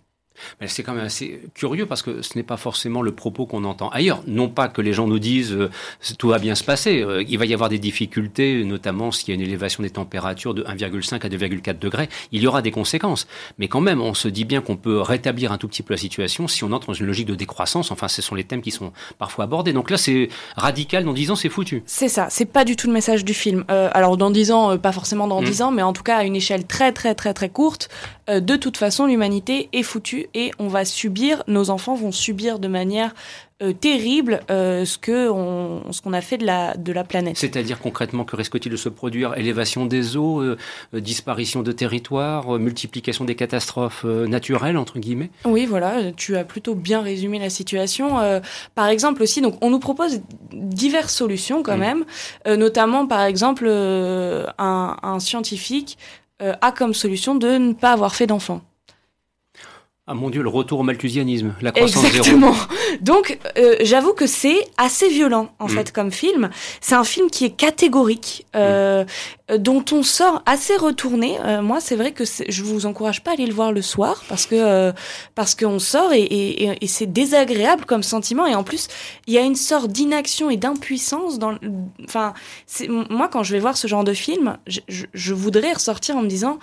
[0.59, 3.63] Mais c'est quand même assez curieux parce que ce n'est pas forcément le propos qu'on
[3.63, 4.23] entend ailleurs.
[4.27, 5.69] Non pas que les gens nous disent euh,
[6.17, 7.01] tout va bien se passer.
[7.01, 10.53] Euh, il va y avoir des difficultés, notamment s'il y a une élévation des températures
[10.53, 12.09] de 1,5 à 2,4 degrés.
[12.31, 13.27] Il y aura des conséquences.
[13.57, 15.97] Mais quand même, on se dit bien qu'on peut rétablir un tout petit peu la
[15.97, 17.91] situation si on entre dans une logique de décroissance.
[17.91, 19.73] Enfin, ce sont les thèmes qui sont parfois abordés.
[19.73, 21.03] Donc là, c'est radical.
[21.03, 21.83] Dans 10 ans, c'est foutu.
[21.85, 22.27] C'est ça.
[22.29, 23.65] C'est pas du tout le message du film.
[23.69, 25.63] Euh, alors dans 10 ans, pas forcément dans 10 mmh.
[25.63, 27.89] ans, mais en tout cas à une échelle très très très très courte.
[28.27, 32.67] de toute façon, l'humanité est foutue et on va subir, nos enfants vont subir de
[32.67, 33.13] manière
[33.61, 37.37] euh, terrible euh, ce que on, ce qu'on a fait de la de la planète.
[37.37, 39.37] C'est-à-dire concrètement que risque-t-il de se produire?
[39.37, 40.57] Élévation des eaux, euh,
[40.93, 45.29] disparition de territoires, multiplication des catastrophes naturelles entre guillemets?
[45.45, 48.41] Oui, voilà, tu as plutôt bien résumé la situation.
[48.73, 50.21] par exemple aussi, donc on nous propose
[50.51, 51.79] diverses solutions quand mm.
[51.79, 52.05] même,
[52.57, 55.97] notamment par exemple un, un scientifique
[56.39, 58.61] a comme solution de ne pas avoir fait d'enfants.
[60.11, 62.53] Ah mon Dieu, le retour au malthusianisme, la croissance Exactement.
[62.99, 65.69] Donc, euh, j'avoue que c'est assez violent en mm.
[65.69, 66.49] fait comme film.
[66.81, 69.05] C'est un film qui est catégorique, euh,
[69.49, 69.57] mm.
[69.59, 71.37] dont on sort assez retourné.
[71.45, 74.21] Euh, moi, c'est vrai que je vous encourage pas à aller le voir le soir
[74.27, 74.91] parce que euh,
[75.33, 78.45] parce qu'on sort et, et, et c'est désagréable comme sentiment.
[78.45, 78.89] Et en plus,
[79.27, 81.55] il y a une sorte d'inaction et d'impuissance dans.
[82.03, 82.33] Enfin,
[83.09, 86.21] moi, quand je vais voir ce genre de film, je, je, je voudrais ressortir en
[86.21, 86.59] me disant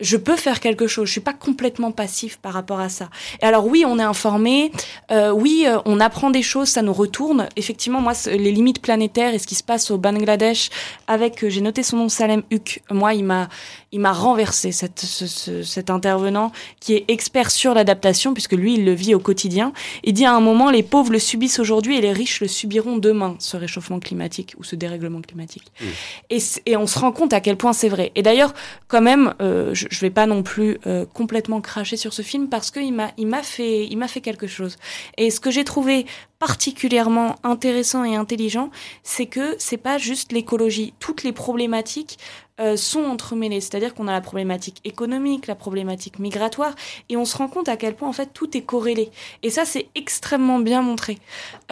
[0.00, 1.06] je peux faire quelque chose.
[1.06, 3.10] Je suis pas complètement passif par rapport à ça.
[3.40, 4.72] Et alors oui, on est informé.
[5.12, 7.48] Euh, oui, euh, on apprend des choses, ça nous retourne.
[7.56, 10.70] Effectivement, moi, les limites planétaires et ce qui se passe au Bangladesh
[11.06, 12.82] avec, euh, j'ai noté son nom, Salem Huk.
[12.90, 13.48] Moi, il m'a,
[13.94, 18.84] il m'a renversé cette, ce, cet intervenant qui est expert sur l'adaptation puisque lui, il
[18.84, 19.72] le vit au quotidien.
[20.02, 22.96] Il dit à un moment, les pauvres le subissent aujourd'hui et les riches le subiront
[22.96, 25.70] demain, ce réchauffement climatique ou ce dérèglement climatique.
[25.80, 25.84] Mmh.
[26.30, 28.10] Et, et, on se rend compte à quel point c'est vrai.
[28.16, 28.52] Et d'ailleurs,
[28.88, 32.48] quand même, euh, je, je vais pas non plus euh, complètement cracher sur ce film
[32.48, 34.76] parce qu'il m'a il m'a fait il m'a fait quelque chose.
[35.18, 36.04] Et ce que j'ai trouvé
[36.40, 38.70] particulièrement intéressant et intelligent,
[39.02, 40.92] c'est que c'est pas juste l'écologie.
[40.98, 42.18] Toutes les problématiques
[42.60, 43.60] euh, sont entremêlés.
[43.60, 46.74] C'est-à-dire qu'on a la problématique économique, la problématique migratoire,
[47.08, 49.10] et on se rend compte à quel point en fait tout est corrélé.
[49.42, 51.18] Et ça, c'est extrêmement bien montré.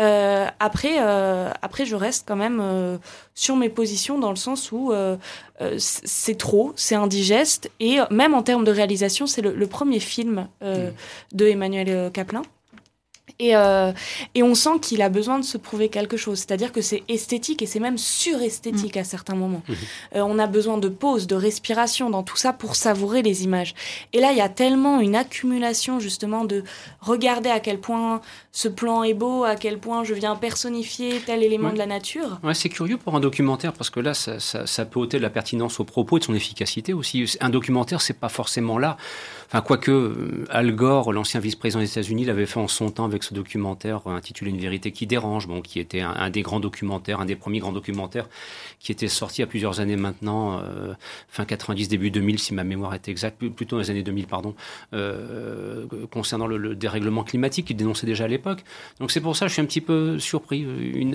[0.01, 2.99] Euh, après, euh, après, je reste quand même
[3.35, 4.93] sur mes positions dans le sens où
[5.79, 10.67] c'est trop, c'est indigeste, et même en termes de réalisation, c'est le, premier film mmh.
[11.33, 12.43] de Emmanuel Kaplan.
[13.39, 13.93] Et, euh,
[14.35, 16.39] et, on sent qu'il a besoin de se prouver quelque chose.
[16.39, 19.63] C'est-à-dire que c'est esthétique et c'est même suresthétique à certains moments.
[19.69, 19.77] Mhm.
[20.17, 23.75] Euh, on a besoin de pause, de respiration dans tout ça pour savourer les images.
[24.13, 26.65] Et là, il y a tellement une accumulation justement de
[27.01, 28.21] regarder à quel point
[28.53, 32.39] ce plan est beau, à quel point je viens personnifier tel élément de la nature.
[32.43, 35.23] Ouais, c'est curieux pour un documentaire parce que là, ça, ça, ça, peut ôter de
[35.23, 37.25] la pertinence au propos et de son efficacité aussi.
[37.41, 38.97] Un documentaire, c'est pas forcément là.
[39.55, 43.23] Enfin, quoique euh, Al Gore, l'ancien vice-président des États-Unis, l'avait fait en son temps avec
[43.23, 47.27] ce documentaire intitulé Une vérité qui dérange, bon, qui était un, des grands documentaires, un
[47.27, 48.31] des premiers grands documentaires
[48.81, 50.95] qui était sorti a plusieurs années maintenant, euh,
[51.29, 54.55] fin 90, début 2000, si ma mémoire est exacte, plutôt dans les années 2000, pardon,
[54.95, 58.65] euh, concernant le, dérèglement climatique qu'il dénonçait déjà à l'époque.
[59.01, 60.65] Donc c'est pour ça que je suis un petit peu surpris.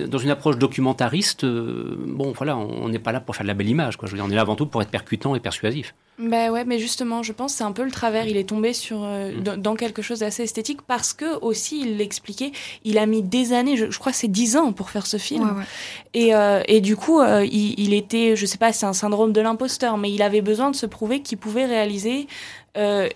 [0.06, 3.68] dans une approche documentariste, bon, voilà, on n'est pas là pour faire de la belle
[3.68, 4.06] image, quoi.
[4.06, 5.92] Je veux dire, on est là avant tout pour être percutant et persuasif.
[6.18, 8.26] Ben ouais, mais justement, je pense c'est un peu le travers.
[8.26, 9.56] Il est tombé sur euh, mm.
[9.60, 12.50] dans, quelque chose d'assez esthétique parce que aussi il l'expliquait.
[12.84, 15.64] Il a mis des années, je, crois c'est dix ans pour faire ce film.
[16.14, 19.40] Et, euh, et, du coup, euh, il, était, je sais pas, c'est un syndrome de
[19.40, 22.26] l'imposteur, mais il avait besoin de se prouver qu'il pouvait réaliser.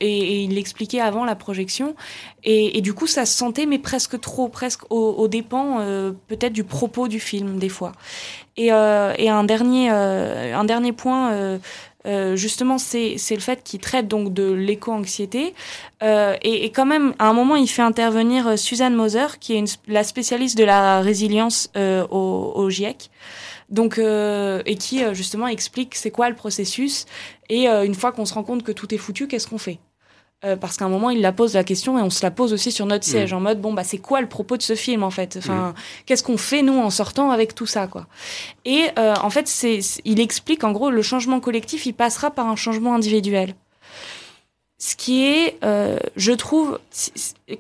[0.00, 1.94] Et, il l'expliquait avant la projection.
[2.42, 5.78] Et, du coup, ça se sentait, mais presque trop, presque au, dépens
[6.26, 7.92] peut-être du propos du film des fois.
[8.57, 11.61] Et, un dernier, un dernier point
[12.07, 15.55] euh, justement, c'est le fait qu'il traite donc de l'éco-anxiété.
[16.03, 19.80] Euh, et, quand même, à un moment, il fait intervenir euh, Suzanne Moser, qui est
[19.86, 23.11] la spécialiste de la résilience au, au, GIEC.
[23.70, 27.07] Donc, et qui justement explique c'est quoi le processus.
[27.48, 29.78] Et une fois qu'on se rend compte que tout est foutu, qu'est-ce qu'on fait?
[30.45, 32.53] Euh, parce qu'à un moment, il la pose la question et on se la pose
[32.53, 33.36] aussi sur notre siège, mm.
[33.36, 35.36] en mode bon bah c'est quoi le propos de ce film en fait?
[35.38, 35.74] Enfin, mm.
[36.07, 38.07] qu'est-ce qu'on fait nous en sortant avec tout ça quoi?
[38.64, 42.49] Et euh, en fait, c'est, il explique en gros le changement collectif, il passera par
[42.49, 43.55] un changement individuel
[44.85, 46.80] ce qui est, euh, je trouve,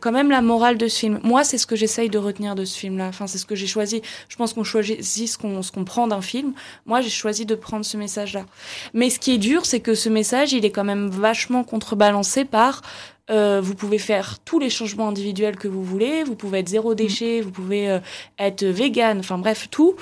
[0.00, 1.20] quand même la morale de ce film.
[1.22, 3.06] Moi, c'est ce que j'essaye de retenir de ce film-là.
[3.06, 4.02] Enfin, c'est ce que j'ai choisi.
[4.28, 6.52] Je pense qu'on choisit ce qu'on ce prend d'un film.
[6.84, 8.44] Moi, j'ai choisi de prendre ce message-là.
[8.92, 12.44] Mais ce qui est dur, c'est que ce message, il est quand même vachement contrebalancé
[12.44, 12.82] par
[13.30, 16.96] euh, vous pouvez faire tous les changements individuels que vous voulez, vous pouvez être zéro
[16.96, 18.00] déchet, vous pouvez euh,
[18.40, 19.94] être vegan, enfin bref, tout.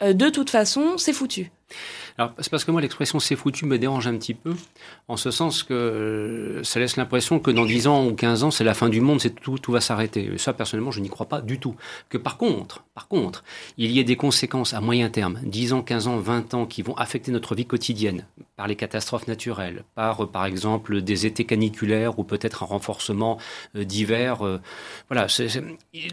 [0.00, 1.52] de toute façon, c'est foutu.
[2.16, 4.54] Alors, c'est parce que moi, l'expression c'est foutu me dérange un petit peu,
[5.08, 8.50] en ce sens que euh, ça laisse l'impression que dans 10 ans ou 15 ans,
[8.52, 10.30] c'est la fin du monde, c'est tout, tout va s'arrêter.
[10.38, 11.74] Ça, personnellement, je n'y crois pas du tout.
[12.08, 13.42] Que par contre, par contre,
[13.78, 16.82] il y ait des conséquences à moyen terme, 10 ans, 15 ans, 20 ans, qui
[16.82, 21.44] vont affecter notre vie quotidienne, par les catastrophes naturelles, par, euh, par exemple, des étés
[21.44, 23.38] caniculaires ou peut-être un renforcement
[23.74, 24.38] euh, d'hiver.
[25.08, 25.26] voilà,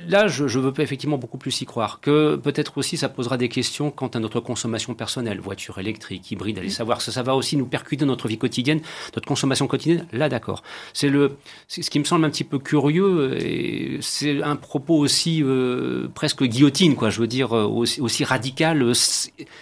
[0.07, 1.99] là, je, je veux effectivement beaucoup plus y croire.
[2.01, 6.31] Que peut-être aussi, ça posera des questions quant à notre consommation personnelle, voiture électrique électrique,
[6.31, 8.81] hybride, aller savoir ça, ça va aussi nous percuter notre vie quotidienne,
[9.15, 10.07] notre consommation quotidienne.
[10.11, 10.63] Là, d'accord.
[10.93, 11.37] C'est le,
[11.67, 13.37] ce qui me semble un petit peu curieux.
[13.41, 17.09] Et c'est un propos aussi euh, presque guillotine, quoi.
[17.09, 18.81] Je veux dire euh, aussi, radical.
[18.81, 18.93] Euh,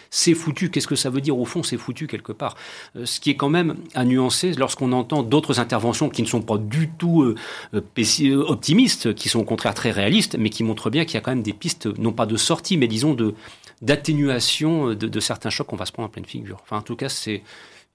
[0.10, 0.70] c'est foutu.
[0.70, 1.38] Qu'est-ce que ça veut dire?
[1.38, 2.56] Au fond C'est foutu quelque part.
[3.04, 6.58] Ce qui est quand même à nuancer lorsqu'on entend d'autres interventions qui ne sont pas
[6.58, 7.36] du tout
[7.74, 11.32] optimistes, qui sont au contraire très réalistes, mais qui montrent bien qu'il y a quand
[11.32, 13.34] même des pistes, non pas de sortie, mais disons de
[13.82, 16.60] d'atténuation de, certains chocs qu'on va se prendre en pleine figure.
[16.62, 17.44] Enfin, en tout cas, c'est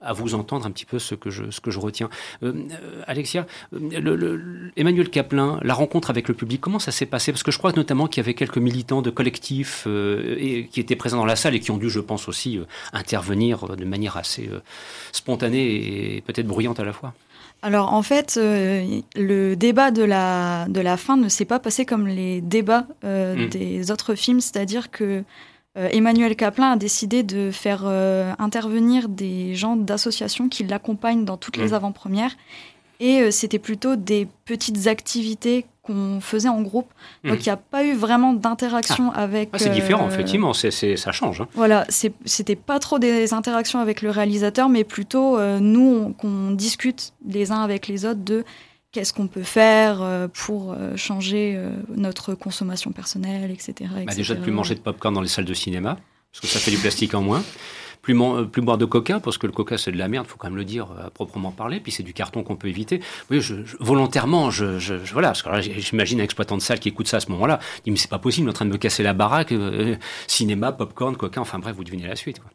[0.01, 2.09] à vous entendre un petit peu ce que je, ce que je retiens.
[2.43, 7.05] Euh, euh, Alexia, euh, le, Emmanuel Caplin, la rencontre avec le public, comment ça s'est
[7.05, 7.31] passé?
[7.31, 10.95] Parce que je crois notamment qu'il y avait quelques militants de collectifs et, qui étaient
[10.95, 12.59] présents dans la salle et qui ont dû, je pense aussi,
[12.93, 14.49] intervenir de manière assez
[15.11, 17.13] spontanée et peut-être bruyante à la fois.
[17.61, 22.07] Alors en fait, le débat de la, de la fin ne s'est pas passé comme
[22.07, 23.47] les débats hmm.
[23.47, 25.23] des autres films, c'est-à-dire que euh,
[25.75, 31.57] Emmanuel Caplin a décidé de faire euh, intervenir des gens d'associations qui l'accompagnent dans toutes
[31.57, 31.73] les mmh.
[31.73, 32.31] avant-premières.
[33.01, 36.87] Et euh, c'était plutôt des petites activités qu'on faisait en groupe.
[37.23, 37.29] Mmh.
[37.29, 39.23] Donc il n'y a pas eu vraiment d'interaction ah.
[39.23, 39.49] avec.
[39.51, 41.41] Ah, c'est différent, effectivement, ça change.
[41.41, 41.47] Hein.
[41.53, 47.51] Voilà, c'était pas trop des interactions avec le réalisateur, mais plutôt nous qu'on discute les
[47.51, 48.45] uns avec les autres de
[48.95, 53.89] qu'est-ce qu'on peut faire euh, pour euh, changer euh, notre consommation personnelle, etc.
[54.07, 55.97] Bah déjà de plus manger de popcorn dans les salles de cinéma,
[56.31, 57.43] parce que ça fait du plastique en moins.
[58.01, 58.15] Plus,
[58.51, 60.55] plus, boire de coca, parce que le coca c'est de la merde, faut quand même
[60.55, 63.01] le dire à proprement parler, puis c'est du carton qu'on peut éviter.
[63.29, 67.09] Oui, je, volontairement, je, je, voilà, parce que j'imagine un exploitant de salle qui écoute
[67.09, 68.77] ça à ce moment-là, dit mais c'est pas possible, il est en train de me
[68.77, 69.53] casser la baraque,
[70.27, 72.39] cinéma, popcorn, coca, enfin bref, vous devinez la suite.
[72.39, 72.51] Quoi.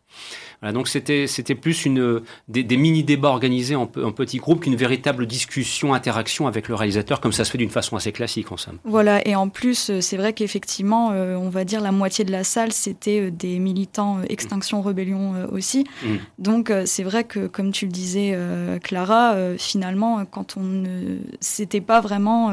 [0.60, 4.60] Voilà, donc c'était c'était plus une des, des mini débats organisés en, en petits groupes
[4.60, 8.52] qu'une véritable discussion interaction avec le réalisateur comme ça se fait d'une façon assez classique
[8.52, 8.78] en somme.
[8.84, 12.32] Voilà, et en plus, euh, c'est vrai qu'effectivement, euh, on va dire la moitié de
[12.32, 15.84] la salle, c'était euh, des militants euh, Extinction Rebellion euh, aussi.
[16.02, 16.16] Mm.
[16.38, 18.36] Donc, c'est vrai que, comme tu le disais,
[18.82, 21.18] Clara, finalement, quand on ne.
[21.40, 22.52] C'était pas vraiment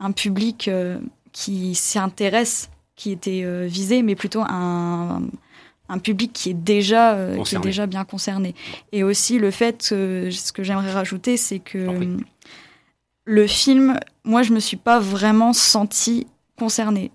[0.00, 0.70] un public
[1.32, 5.22] qui s'intéresse, qui était visé, mais plutôt un.
[5.88, 8.54] Un public qui est déjà euh, qui est déjà bien concerné
[8.92, 12.16] et aussi le fait que ce que j'aimerais rajouter c'est que euh,
[13.24, 16.26] le film moi je me suis pas vraiment sentie
[16.58, 17.10] concernée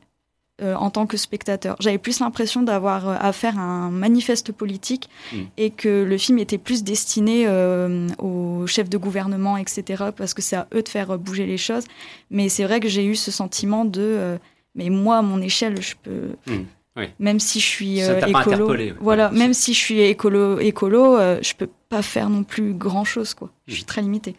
[0.62, 1.78] euh, en tant que spectateur.
[1.80, 5.38] J'avais plus l'impression d'avoir euh, affaire à un manifeste politique Mm.
[5.58, 10.06] et que le film était plus destiné euh, aux chefs de gouvernement, etc.
[10.16, 11.86] Parce que c'est à eux de faire euh, bouger les choses.
[12.30, 14.38] Mais c'est vrai que j'ai eu ce sentiment de, euh,
[14.76, 16.66] mais moi à mon échelle, je peux, Mm.
[16.98, 17.06] Oui.
[17.20, 18.94] même si je suis euh, écolo, ouais.
[19.00, 23.06] voilà, même si je suis écolo, écolo, euh, je peux pas faire non plus grand
[23.06, 23.50] chose, quoi.
[23.68, 23.88] Je suis Mm.
[23.88, 24.36] très limitée.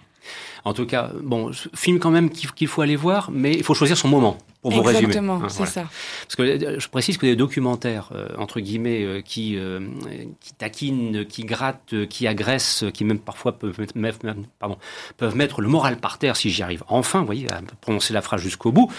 [0.64, 3.96] En tout cas, bon, film quand même qu'il faut aller voir, mais il faut choisir
[3.96, 5.06] son moment pour vous résumer.
[5.06, 5.70] Exactement, Hein, c'est voilà.
[5.72, 5.84] ça.
[6.26, 9.80] Parce que euh, je précise que les documentaires, euh, entre guillemets, euh, qui, euh,
[10.40, 14.18] qui taquinent, qui grattent, qui agressent, qui même parfois peuvent mettre,
[14.58, 14.76] pardon,
[15.16, 18.20] peuvent mettre le moral par terre si j'y arrive enfin, vous voyez, à prononcer la
[18.20, 18.92] phrase jusqu'au bout,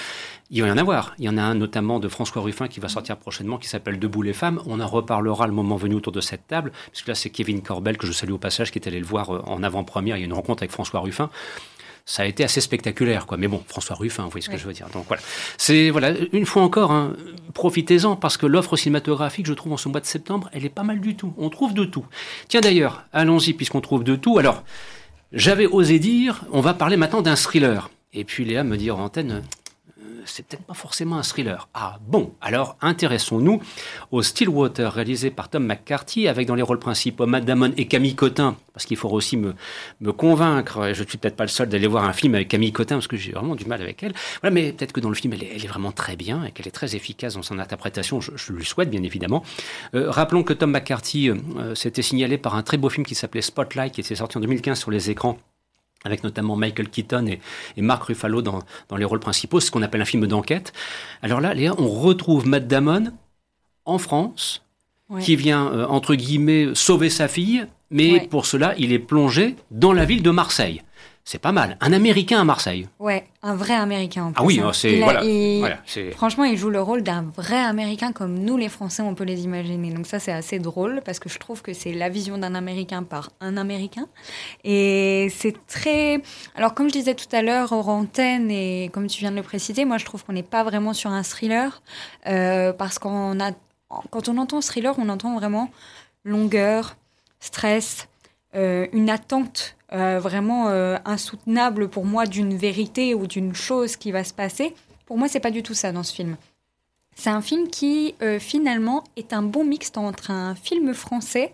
[0.51, 1.15] il va y en avoir.
[1.17, 3.99] Il y en a un notamment de François Ruffin qui va sortir prochainement, qui s'appelle
[3.99, 4.61] Debout les femmes.
[4.65, 7.97] On en reparlera le moment venu autour de cette table, puisque là c'est Kevin Corbel,
[7.97, 10.17] que je salue au passage, qui est allé le voir euh, en avant-première.
[10.17, 11.29] Il y a une rencontre avec François Ruffin
[12.03, 13.37] ça a été assez spectaculaire, quoi.
[13.37, 14.59] Mais bon, François Ruffin, vous voyez ce que Oui.
[14.59, 14.87] je veux dire.
[14.91, 15.21] Donc voilà.
[15.57, 17.13] C'est voilà, une fois encore, hein,
[17.53, 20.83] profitez-en parce que l'offre cinématographique, je trouve, en ce mois de septembre, elle est pas
[20.83, 21.33] mal du tout.
[21.37, 22.05] On trouve de tout.
[22.47, 24.39] Tiens d'ailleurs, allons-y puisqu'on trouve de tout.
[24.39, 24.63] Alors,
[25.31, 27.89] j'avais osé dire, on va parler maintenant d'un thriller.
[28.13, 29.43] Et puis Léa me dit en antenne,
[30.25, 31.69] c'est peut-être pas forcément un thriller.
[31.73, 33.61] Ah bon, alors intéressons-nous
[34.11, 38.15] au Stillwater réalisé par Tom McCarthy avec dans les rôles principaux Matt Damon et Camille
[38.15, 39.53] Cotin parce qu'il faut aussi me,
[40.13, 42.71] convaincre, et je ne suis peut-être pas le seul d'aller voir un film avec Camille
[42.71, 44.13] Cotin parce que j'ai vraiment du mal avec elle.
[44.41, 46.51] Voilà, mais peut-être que dans le film elle est, elle est vraiment très bien et
[46.51, 48.21] qu'elle est très efficace dans son interprétation.
[48.21, 49.43] Je, je lui souhaite bien évidemment.
[49.93, 53.15] Euh, rappelons que Tom McCarthy euh, euh, s'était signalé par un très beau film qui
[53.15, 55.37] s'appelait Spotlight qui était sorti en 2015 sur les écrans
[56.03, 57.39] avec notamment Michael Keaton et,
[57.77, 60.73] et Mark Ruffalo dans, dans les rôles principaux, ce qu'on appelle un film d'enquête.
[61.21, 63.11] Alors là, Léa, on retrouve Matt Damon
[63.85, 64.63] en France,
[65.09, 65.21] Ouais.
[65.21, 68.27] qui vient, euh, entre guillemets, sauver sa fille, mais Ouais.
[68.29, 70.83] pour cela, il est plongé dans la ville de Marseille.
[71.23, 71.77] C'est pas mal.
[71.81, 72.87] Un Américain à Marseille.
[72.97, 74.65] Ouais, un vrai Américain en Ah oui, hein.
[74.69, 74.99] oh, c'est...
[74.99, 75.23] Voilà.
[75.23, 75.77] il- voilà.
[76.15, 79.43] Franchement, il joue le rôle d'un vrai Américain comme nous, les Français, on peut les
[79.43, 79.91] imaginer.
[79.93, 83.03] Donc ça, c'est assez drôle parce que je trouve que c'est la vision d'un Américain
[83.03, 84.07] par un Américain.
[84.63, 86.21] Et c'est très...
[86.55, 89.43] Alors, comme je disais tout à l'heure, hors antenne, et comme tu viens de le
[89.43, 91.81] préciser, moi, je trouve qu'on n'est pas vraiment sur un thriller
[92.27, 93.51] euh, parce qu'on a...
[94.09, 95.69] Quand on entend thriller, on entend vraiment
[96.23, 96.95] longueur,
[97.39, 98.07] stress,
[98.55, 104.11] euh, une attente euh, vraiment euh, insoutenable pour moi d'une vérité ou d'une chose qui
[104.11, 104.73] va se passer.
[105.05, 106.37] Pour moi, c'est pas du tout ça dans ce film.
[107.15, 111.53] C'est un film qui euh, finalement est un bon mixte entre un film français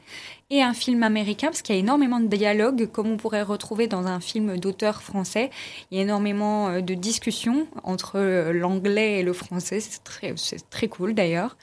[0.50, 3.88] et un film américain, parce qu'il y a énormément de dialogues, comme on pourrait retrouver
[3.88, 5.50] dans un film d'auteur français.
[5.92, 9.80] Il y a énormément euh, de discussions entre euh, l'anglais et le français.
[9.80, 10.36] C'est très,
[10.70, 11.58] très cool d'ailleurs.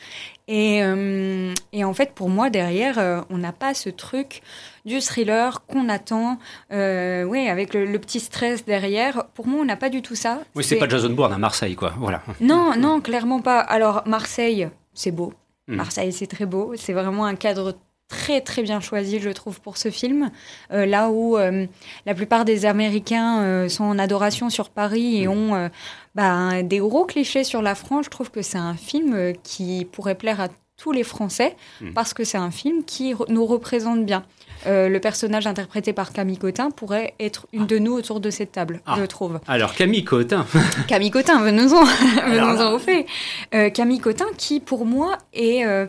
[0.48, 4.42] Et, euh, et en fait, pour moi, derrière, on n'a pas ce truc
[4.84, 6.38] du thriller qu'on attend,
[6.70, 9.24] euh, oui, avec le, le petit stress derrière.
[9.34, 10.40] Pour moi, on n'a pas du tout ça.
[10.54, 11.94] Oui, c'est pas Jason Bourne à Marseille, quoi.
[11.98, 12.22] Voilà.
[12.40, 13.60] Non, non, clairement pas.
[13.60, 15.32] Alors, Marseille, c'est beau.
[15.68, 15.76] Mm.
[15.76, 16.74] Marseille, c'est très beau.
[16.76, 17.74] C'est vraiment un cadre
[18.08, 20.30] très, très bien choisi, je trouve, pour ce film.
[20.72, 21.66] Euh, là où euh,
[22.06, 25.30] la plupart des Américains euh, sont en adoration sur Paris et Mm.
[25.30, 25.70] ont
[26.14, 30.14] bah, des gros clichés sur la France, je trouve que c'est un film qui pourrait
[30.14, 31.92] plaire à tous les Français Mm.
[31.92, 34.24] parce que c'est un film qui re- nous représente bien.
[34.66, 38.52] Euh, le personnage interprété par Camille Cotin pourrait être une de nous autour de cette
[38.52, 38.94] table, Ah.
[38.98, 39.38] je trouve.
[39.46, 40.46] Alors, Camille Cotin.
[40.88, 43.06] Camille Cotin, venons-en, venons-en au fait.
[43.54, 45.86] Euh, Camille Cotin, qui pour moi est euh,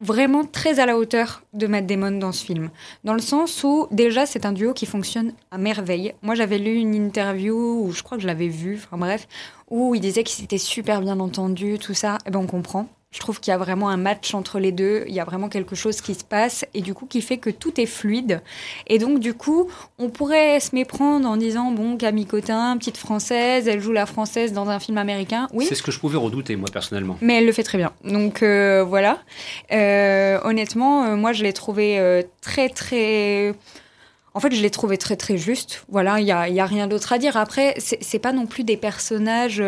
[0.00, 2.70] vraiment très à la hauteur de Matt Damon dans ce film,
[3.04, 6.14] dans le sens où déjà c'est un duo qui fonctionne à merveille.
[6.22, 9.28] Moi j'avais lu une interview où je crois que je l'avais vu, enfin bref,
[9.68, 12.18] où il disait qu'ils s'étaient super bien entendus, tout ça.
[12.26, 12.88] Et ben on comprend.
[13.12, 15.02] Je trouve qu'il y a vraiment un match entre les deux.
[15.08, 17.50] Il y a vraiment quelque chose qui se passe et du coup qui fait que
[17.50, 18.40] tout est fluide.
[18.86, 23.66] Et donc du coup, on pourrait se méprendre en disant bon Camille Cotin, petite française,
[23.66, 25.48] elle joue la française dans un film américain.
[25.52, 27.18] Oui, C'est ce que je pouvais redouter, moi, personnellement.
[27.20, 27.90] mais elle le fait très bien.
[28.04, 29.18] Donc euh, voilà.
[29.72, 33.54] Euh, honnêtement, euh, moi je l'ai trouvé très très.
[34.34, 35.84] En fait, je l'ai trouvé très très juste.
[35.88, 37.36] Voilà, il y a, y a rien d'autre à dire.
[37.36, 39.60] Après, c'est pas non plus des personnages.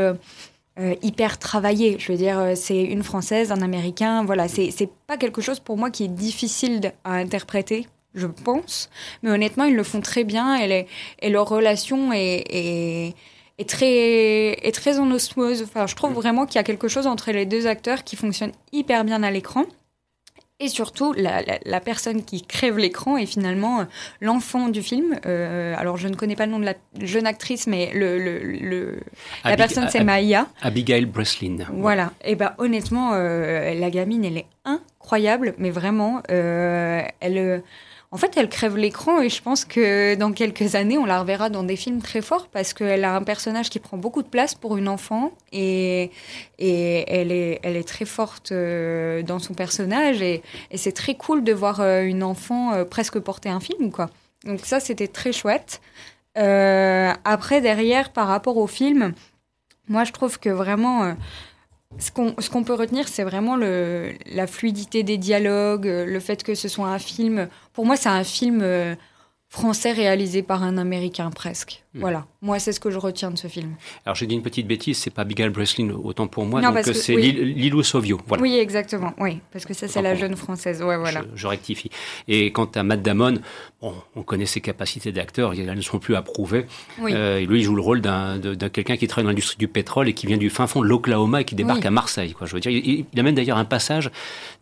[0.79, 1.97] Euh, hyper travaillé.
[1.99, 4.25] Je veux dire, euh, c'est une française, un américain.
[4.25, 8.89] Voilà, c'est c'est pas quelque chose pour moi qui est difficile à interpréter, je pense.
[9.23, 10.87] Mais honnêtement, ils le font très bien et, les-
[11.21, 13.15] et leur relation est, est,
[13.59, 15.63] est très, est très en osmose.
[15.63, 18.53] Enfin, je trouve vraiment qu'il y a quelque chose entre les deux acteurs qui fonctionne
[18.73, 19.65] hyper bien à l'écran.
[20.65, 23.85] Et surtout, la, la, la personne qui crève l'écran est finalement euh,
[24.21, 25.19] l'enfant du film.
[25.27, 28.39] Euh, alors, je ne connais pas le nom de la jeune actrice, mais le, le,
[28.39, 29.01] le-
[29.45, 30.47] la Abig- personne, c'est Maïa.
[30.63, 31.57] Abigail Breslin.
[31.73, 32.13] Voilà.
[32.25, 37.65] Et ben honnêtement, euh, la gamine, elle est incroyable, mais vraiment, euh, elle,
[38.15, 41.49] en fait, elle crève l'écran et je pense que dans quelques années, on la reverra
[41.49, 44.55] dans des films très forts parce qu'elle a un personnage qui prend beaucoup de place
[44.55, 46.11] pour une enfant et,
[46.59, 50.43] et elle, est, elle est très forte euh, dans son personnage et,
[50.75, 54.11] c'est très cool de voir euh, une enfant euh, presque porter un film, quoi.
[54.45, 55.81] Donc ça, c'était très chouette.
[56.35, 59.15] Après, derrière, par rapport au film,
[59.89, 61.15] moi, je trouve que vraiment,
[61.99, 66.43] ce qu'on qu'on peut retenir, c'est vraiment le, la fluidité des dialogues, euh, le fait
[66.43, 67.49] que ce soit un film.
[67.73, 68.95] Pour moi, c'est un film euh,
[69.49, 71.82] français réalisé par un Américain presque.
[71.95, 72.01] Mm.
[72.01, 72.27] Voilà.
[72.41, 73.75] Moi, c'est ce que je retiens de ce film.
[74.07, 76.85] Alors j'ai dit une petite bêtise, c'est pas Abigail Breslin autant pour moi, Non, donc
[76.85, 77.33] c'est oui.
[77.33, 78.19] Lil- Lilou Sovio.
[78.27, 78.43] Voilà.
[78.43, 79.13] Oui, exactement.
[79.19, 80.83] Oui, parce que ça, c'est Autant la jeune française.
[80.83, 81.23] Ouais, voilà.
[81.35, 81.91] Je, je rectifie.
[82.29, 83.35] Et quant à Matt Damon,
[83.83, 86.67] bon, on connaît ses capacités d'acteur, elles ne sont plus à prouver.
[86.99, 87.13] Oui.
[87.15, 88.41] Euh, lui, il joue le rôle d'un
[88.73, 91.43] quelqu'un qui travaille dans l'industrie du pétrole et qui vient du fin fond de l'Oklahoma
[91.43, 91.87] et qui débarque Oui.
[91.87, 92.33] à Marseille.
[92.33, 92.47] Quoi.
[92.47, 94.11] Je veux dire, il, il amène d'ailleurs un passage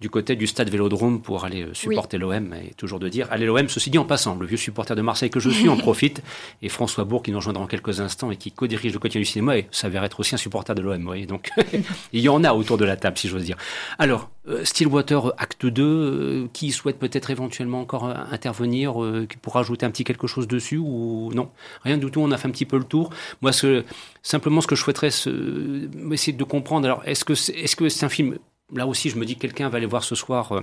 [0.00, 3.46] du côté du stade Vélodrome pour aller euh, supporter l'OM et toujours de dire allez
[3.46, 3.68] l'OM.
[3.68, 6.22] Ceci dit en passant, le vieux supporter de Marseille que je suis en profite
[6.62, 9.24] et François Bourg qui nous rejoindra dans quelques instants et qui co-dirige le quotidien du
[9.24, 11.26] cinéma et s'avère être aussi un supporter de l'OM.
[11.26, 11.50] Donc
[12.12, 13.56] il y en a autour de la table si j'ose dire.
[13.98, 19.36] Alors, euh, Stillwater, acte 2, euh, qui souhaite peut-être éventuellement encore euh, intervenir, euh, qui
[19.36, 21.50] pourra ajouter un petit quelque chose dessus ou non?
[21.84, 23.10] Rien du tout, on a fait un petit peu le tour.
[23.42, 23.84] Moi, ce,
[24.22, 27.88] simplement, ce que je souhaiterais se- essayer de comprendre, alors, est-ce que c'est est -ce
[27.88, 28.38] c'est un film,
[28.74, 30.62] là aussi, je me dis que quelqu'un va aller voir ce soir.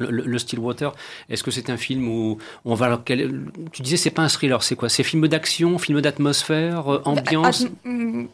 [0.00, 0.92] Euh, le, Stillwater,
[1.28, 3.00] est-ce que c'est un film où on va
[3.72, 4.88] tu disais c'est pas un thriller, c'est quoi?
[4.88, 7.66] C'est film d'action, film d'atmosphère, euh, ambiance?
[7.84, 8.28] Ah, mm,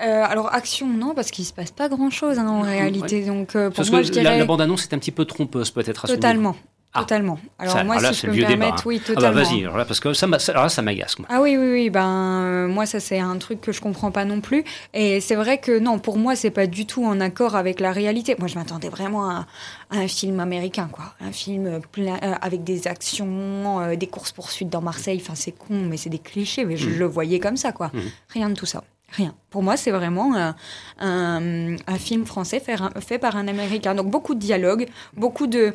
[0.00, 3.24] euh, alors, action, non, parce qu'il se passe pas grand-chose hein, en réalité.
[3.24, 5.24] Donc, euh, pour Parce moi, que je la, dirais la bande-annonce est un petit peu
[5.24, 6.54] trompeuse peut-être à totalement.
[6.94, 7.00] Ah.
[7.00, 7.38] Totalement.
[7.58, 8.84] Alors, Ça, moi, alors là, si c'est je le peux me débat, permettre, hein.
[8.86, 9.42] oui, Ah bah totalement.
[9.42, 11.16] vas-y, alors là, parce que ça, ça- m'agace.
[11.28, 11.90] Ah oui, oui, oui.
[11.90, 14.64] Ben, euh, moi, ça, c'est un truc que je comprends pas non plus.
[14.94, 17.92] Et c'est vrai que non, pour moi, c'est pas du tout en accord avec la
[17.92, 18.36] réalité.
[18.38, 19.46] Moi, je m'attendais vraiment à,
[19.90, 21.14] à un film américain, quoi.
[21.20, 25.20] Un film plein, euh, avec des actions, euh, des courses-poursuites dans Marseille.
[25.22, 26.64] Enfin, c'est con, mais c'est des clichés.
[26.64, 26.98] Mais je Mhm.
[27.00, 27.90] le voyais comme ça, quoi.
[27.92, 28.00] Mhm.
[28.30, 28.82] Rien de tout ça.
[29.12, 29.34] Rien.
[29.50, 30.54] Pour moi, c'est vraiment un,
[31.00, 33.94] un- un film français fait, fait par un Américain.
[33.94, 34.86] Donc, beaucoup de dialogues,
[35.16, 35.72] beaucoup de.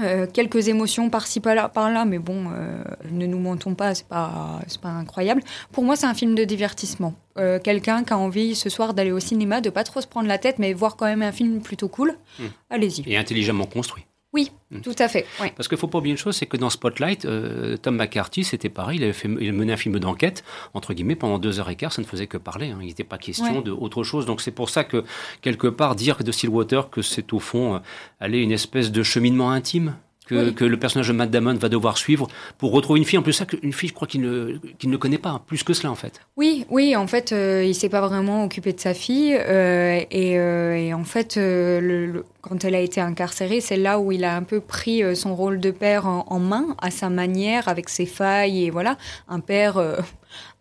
[0.00, 4.88] Euh, quelques émotions par-ci par-là, mais bon, euh, ne nous mentons pas, c'est pas, pas
[4.88, 5.42] incroyable.
[5.72, 7.14] Pour moi, c'est un film de divertissement.
[7.38, 10.28] Euh, Quelqu'un qui a envie ce soir d'aller au cinéma, de pas trop se prendre
[10.28, 12.44] la tête, mais voir quand même un film plutôt cool, Mm.
[12.70, 13.02] allez-y.
[13.12, 14.04] Et intelligemment construit.
[14.34, 14.80] Oui, Mm.
[14.82, 15.24] tout à fait.
[15.40, 15.52] ouais.
[15.56, 18.68] Parce qu'il faut pas oublier une chose, c'est que dans Spotlight, euh, Tom McCarthy, c'était
[18.68, 21.76] pareil, il avait fait, il menait un film d'enquête, entre guillemets, pendant deux heures et
[21.76, 22.78] quart, ça ne faisait que parler, hein.
[22.82, 23.62] il n'était pas question Ouais.
[23.62, 24.26] de autre chose.
[24.26, 25.04] Donc c'est pour ça que,
[25.40, 27.78] quelque part, dire de Stillwater que c'est au fond, euh,
[28.20, 29.96] aller une espèce de cheminement intime
[30.28, 30.54] que, Oui.
[30.54, 33.32] que le personnage de Matt Damon va devoir suivre pour retrouver une fille, en plus
[33.32, 35.94] ça, une fille, je crois qu'il ne, qu'il ne connaît pas, plus que cela en
[35.96, 36.20] fait.
[36.36, 39.34] Oui, oui, en fait, euh, il s'est pas vraiment occupé de sa fille.
[39.34, 43.98] euh, et, euh, et en fait, le- le- quand elle a été incarcérée, c'est là
[43.98, 47.10] où il a un peu pris son rôle de père en, en main, à sa
[47.10, 48.64] manière, avec ses failles.
[48.66, 48.96] Et voilà,
[49.28, 49.78] un père,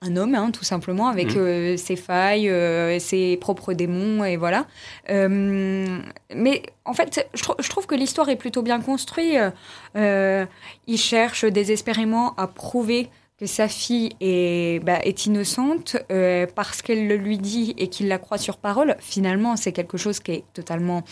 [0.01, 1.37] un homme, hein, tout simplement, avec Mhm.
[1.41, 4.23] euh, ses failles, euh, ses propres démons.
[4.25, 4.65] Et voilà.
[5.09, 5.99] Euh,
[6.35, 9.37] mais en fait, je, trou- je trouve que l'histoire est plutôt bien construite.
[9.95, 13.09] Il cherche désespérément à prouver
[13.39, 15.95] que sa fille est, bah, est innocente
[16.55, 20.19] parce qu'elle le lui dit et qu'il la croit sur parole, finalement, c'est quelque chose
[20.19, 21.03] qui est totalement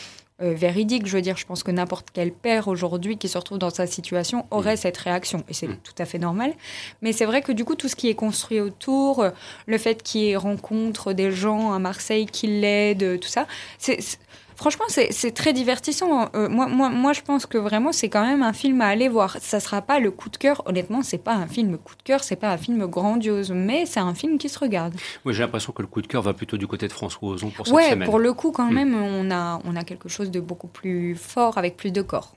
[0.41, 1.07] euh, véridique.
[1.07, 3.87] Je veux dire, je pense que n'importe quel père aujourd'hui qui se retrouve dans sa
[3.87, 5.43] situation aurait cette réaction.
[5.47, 5.77] Et c'est Mm.
[5.83, 6.53] tout à fait normal.
[7.01, 9.29] Mais c'est vrai que du coup, tout ce qui est construit autour, euh,
[9.65, 13.99] le fait qu'il rencontre des gens à Marseille qui l'aident, tout ça, c'est...
[14.55, 16.29] Franchement, c'est très divertissant.
[16.35, 19.07] Euh, moi, moi, moi, je pense que vraiment, c'est quand même un film à aller
[19.09, 19.37] voir.
[19.41, 20.61] Ça sera pas le coup de cœur.
[20.65, 23.99] Honnêtement, c'est pas un film coup de cœur, c'est pas un film grandiose, mais c'est
[23.99, 24.95] un film qui se regarde.
[25.25, 27.49] Oui, j'ai l'impression que le coup de cœur va plutôt du côté de François Ozon
[27.49, 28.07] pour cette Ouais, semaine.
[28.09, 28.73] pour le coup, quand Mm.
[28.73, 32.35] même, on a, on a quelque chose de beaucoup plus fort avec plus de corps.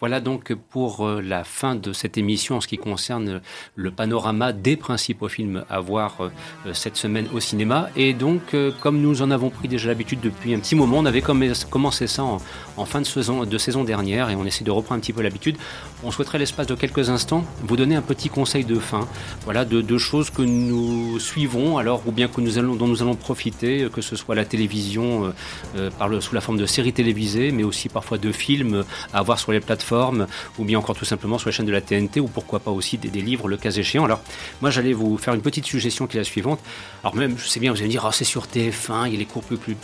[0.00, 3.40] Voilà donc pour euh, la fin de cette émission en ce qui concerne
[3.76, 6.28] le panorama des principaux films à voir euh,
[6.66, 7.88] euh, cette semaine au cinéma.
[7.96, 11.22] Et donc, comme nous en avons pris déjà l'habitude depuis un petit moment, on avait
[11.22, 15.00] commencé ça en, fin de saison, de saison dernière et on essaie de reprendre un
[15.00, 15.56] petit peu l'habitude.
[16.02, 19.06] On souhaiterait l'espace de quelques instants vous donner un petit conseil de fin,
[19.44, 23.14] voilà, de choses que nous suivons, alors ou bien que nous allons, dont nous allons
[23.14, 25.32] profiter, que ce soit la télévision
[26.20, 29.60] sous la forme de séries télévisées, mais aussi parfois de films à voir sur les
[29.60, 30.26] plateformes,
[30.58, 32.98] ou bien encore tout simplement sur la chaîne de la TNT, ou pourquoi pas aussi
[32.98, 34.04] des, livres, le cas échéant.
[34.04, 34.20] Alors,
[34.60, 36.60] moi, j'allais vous faire une petite suggestion qui est la suivante.
[37.02, 39.16] Alors, même, je sais bien, vous allez me dire, oh, c'est sur TF1, il y
[39.16, 39.28] les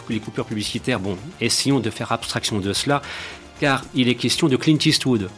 [0.09, 1.01] les coupures publicitaires.
[1.01, 3.03] Bon, essayons de faire abstraction de cela,
[3.61, 5.29] car il est question de Clint Eastwood.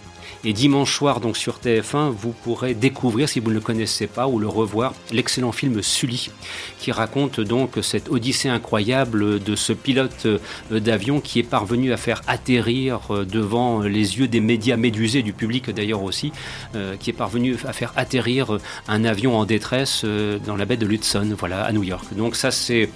[0.42, 4.26] Et dimanche soir, donc sur TF1, vous pourrez découvrir, si vous ne le connaissez pas,
[4.26, 6.30] ou le revoir, l'excellent film Sully,
[6.78, 10.38] qui raconte donc cette odyssée incroyable de ce pilote euh,
[10.70, 15.34] d'avion qui est parvenu à faire atterrir euh, devant les yeux des médias médusés, du
[15.34, 16.32] public d'ailleurs aussi,
[16.74, 18.56] euh, qui est parvenu à faire atterrir
[18.88, 20.06] un avion en détresse
[20.46, 22.06] dans la baie de l'Hudson, voilà, à New York.
[22.16, 22.88] Donc ça, c'est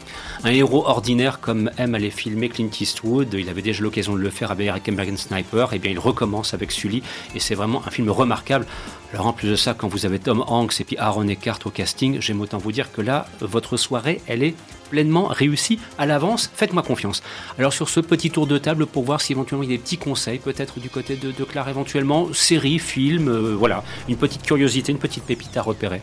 [0.45, 3.34] un héros ordinaire comme aime aller filmer Clint Eastwood.
[3.34, 5.72] Il avait déjà l'occasion de le faire avec American Sniper.
[5.72, 7.03] Et eh bien, il recommence avec Sully
[7.35, 8.66] et c'est vraiment un film remarquable.
[9.12, 11.70] Alors en plus de ça, quand vous avez Tom Hanks et puis Aaron Eckhart au
[11.70, 14.55] casting, j'aime autant vous dire que là, votre soirée, elle est
[14.91, 16.51] pleinement réussie à l'avance.
[16.55, 17.22] Faites-moi confiance.
[17.59, 19.82] Alors sur ce petit tour de table pour voir si éventuellement il y a des
[19.82, 24.93] petits conseils, peut-être du côté de, Claire éventuellement, série, film, euh, voilà, une petite curiosité,
[24.93, 26.01] une petite pépite à repérer.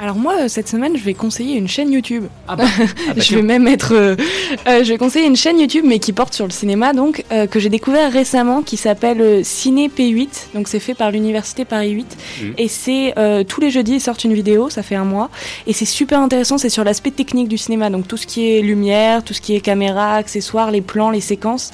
[0.00, 2.24] Alors moi, euh, cette semaine, je vais conseiller une chaîne YouTube.
[2.48, 2.84] Ah bah, ah
[3.14, 3.94] bah je vais même être...
[3.94, 4.16] Euh,
[4.66, 7.60] euh, je vais conseiller une chaîne YouTube, mais qui porte sur le cinéma, donc, que
[7.60, 10.28] j'ai découvert récemment, qui s'appelle Ciné P8.
[10.54, 12.06] Donc c'est fait par l'Université Paris 8.
[12.06, 12.46] Mmh.
[12.58, 13.14] Et c'est...
[13.48, 15.30] tous les jeudis, ils sortent une vidéo, ça fait un mois.
[15.66, 17.90] Et c'est super intéressant, c'est sur l'aspect technique du cinéma.
[17.90, 21.20] Donc tout ce qui est lumière, tout ce qui est caméra, accessoires, les plans, les
[21.20, 21.70] séquences.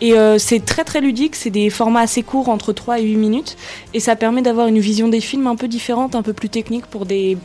[0.00, 3.56] Et c'est très très ludique, c'est des formats assez courts, entre 3 et 8 minutes.
[3.94, 6.86] Et ça permet d'avoir une vision des films un peu différente, un peu plus technique
[6.86, 7.36] pour des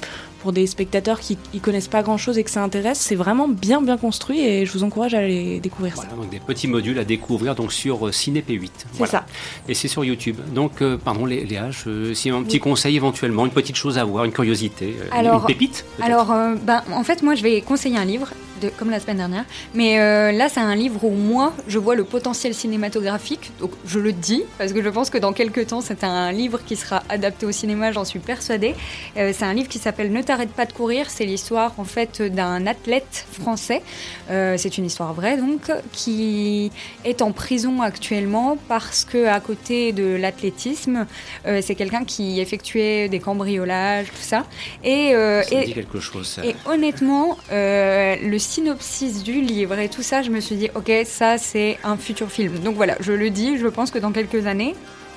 [0.41, 3.81] pour des spectateurs qui ne connaissent pas grand-chose et que ça intéresse, c'est vraiment bien
[3.81, 6.15] bien construit et je vous encourage à aller découvrir voilà, ça.
[6.15, 8.69] Donc des petits modules à découvrir donc sur euh, Ciné P8.
[8.93, 9.25] C'est ça.
[9.67, 10.37] Et c'est sur YouTube.
[10.53, 14.25] Donc euh, pardon Léa, je, si un petit conseil éventuellement, une petite chose à voir,
[14.25, 16.27] une curiosité, euh, alors, une pépite Alors
[16.63, 18.29] ben, en fait moi je vais conseiller un livre
[18.61, 19.45] de, comme la semaine dernière.
[19.73, 19.97] Mais
[20.31, 23.51] là, c'est un livre où moi, je vois le potentiel cinématographique.
[23.59, 26.59] Donc, je le dis parce que je pense que dans quelques temps, c'est un livre
[26.65, 27.91] qui sera adapté au cinéma.
[27.91, 28.75] J'en suis persuadée.
[29.15, 31.09] c'est un livre qui s'appelle Ne t'arrête pas de courir.
[31.09, 33.81] C'est l'histoire en fait d'un athlète français.
[34.29, 36.71] Euh, c'est une histoire vraie donc qui
[37.05, 41.05] est en prison actuellement parce que à côté de l'athlétisme,
[41.45, 44.45] euh, c'est quelqu'un qui effectuait des cambriolages, tout ça.
[44.83, 46.27] Et, euh, ça dit quelque chose.
[46.27, 46.45] Ça.
[46.45, 51.37] Et honnêtement, le synopsis du livre et tout ça, je me suis dit ok, ça
[51.37, 52.59] c'est un futur film.
[52.59, 53.57] Donc voilà, je le dis.
[53.57, 54.73] Je pense que dans quelques années,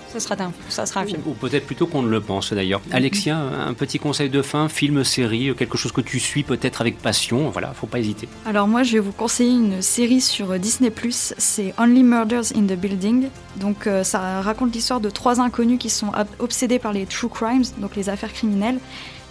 [0.09, 1.20] ça sera un, ça sera un film.
[1.24, 2.81] Ou, peut-être plutôt qu'on ne le pense d'ailleurs.
[2.89, 2.95] Mhm.
[2.95, 6.99] Alexia, un petit conseil de fin, film, série, quelque chose que tu suis peut-être avec
[6.99, 8.28] passion, voilà, faut pas hésiter.
[8.45, 12.76] Alors moi, je vais vous conseiller une série sur Disney+, c'est Only Murders in the
[12.76, 13.28] Building.
[13.57, 16.11] Donc euh, ça raconte l'histoire de trois inconnus qui sont
[16.41, 18.81] obsédés par les true crimes, donc les affaires criminelles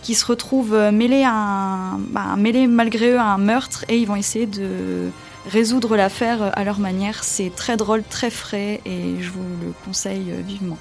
[0.02, 4.06] qui se retrouvent euh, mêlés, un, bah, mêlés malgré eux à un meurtre et ils
[4.08, 5.10] vont essayer de
[5.50, 7.24] résoudre l'affaire à leur manière.
[7.24, 10.78] C'est très drôle, très frais et je vous le conseille euh, vivement.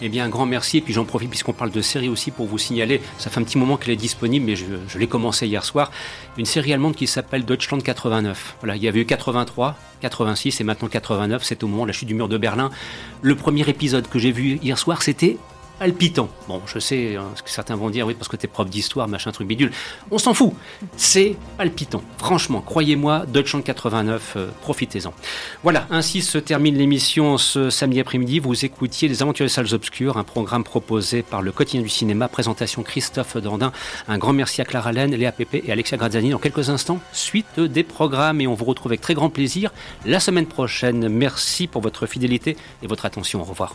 [0.00, 0.78] Eh bien, un grand merci.
[0.78, 3.44] Et puis j'en profite puisqu'on parle de série aussi pour vous signaler, ça fait un
[3.44, 5.90] petit moment qu'elle est disponible, mais je, l'ai commencé hier soir,
[6.36, 8.56] une série allemande qui s'appelle Deutschland 89.
[8.60, 11.92] Voilà, il y avait eu 83, 86 et maintenant 89, c'est au moment de la
[11.92, 12.70] chute du mur de Berlin.
[13.22, 15.38] Le premier épisode que j'ai vu hier soir, c'était
[15.80, 16.28] palpitant.
[16.46, 19.08] Bon, je sais hein, ce que certains vont dire, oui, parce que t'es prof d'histoire,
[19.08, 19.72] machin, truc bidule.
[20.10, 20.52] On s'en fout.
[20.98, 22.02] C'est palpitant.
[22.18, 25.14] Franchement, croyez-moi, Deutschland 89, euh, profitez-en.
[25.62, 28.40] Voilà, ainsi se termine l'émission ce samedi après-midi.
[28.40, 32.28] Vous écoutiez Les Aventures des Salles Obscures, un programme proposé par le quotidien du cinéma,
[32.28, 33.72] présentation Christophe Dandin.
[34.06, 36.28] Un grand merci à Clara Laine, Léa Pépé et Alexia Grazzani.
[36.28, 39.72] Dans quelques instants, suite des programmes et on vous retrouve avec très grand plaisir
[40.04, 41.08] la semaine prochaine.
[41.08, 43.40] Merci pour votre fidélité et votre attention.
[43.40, 43.74] Au revoir.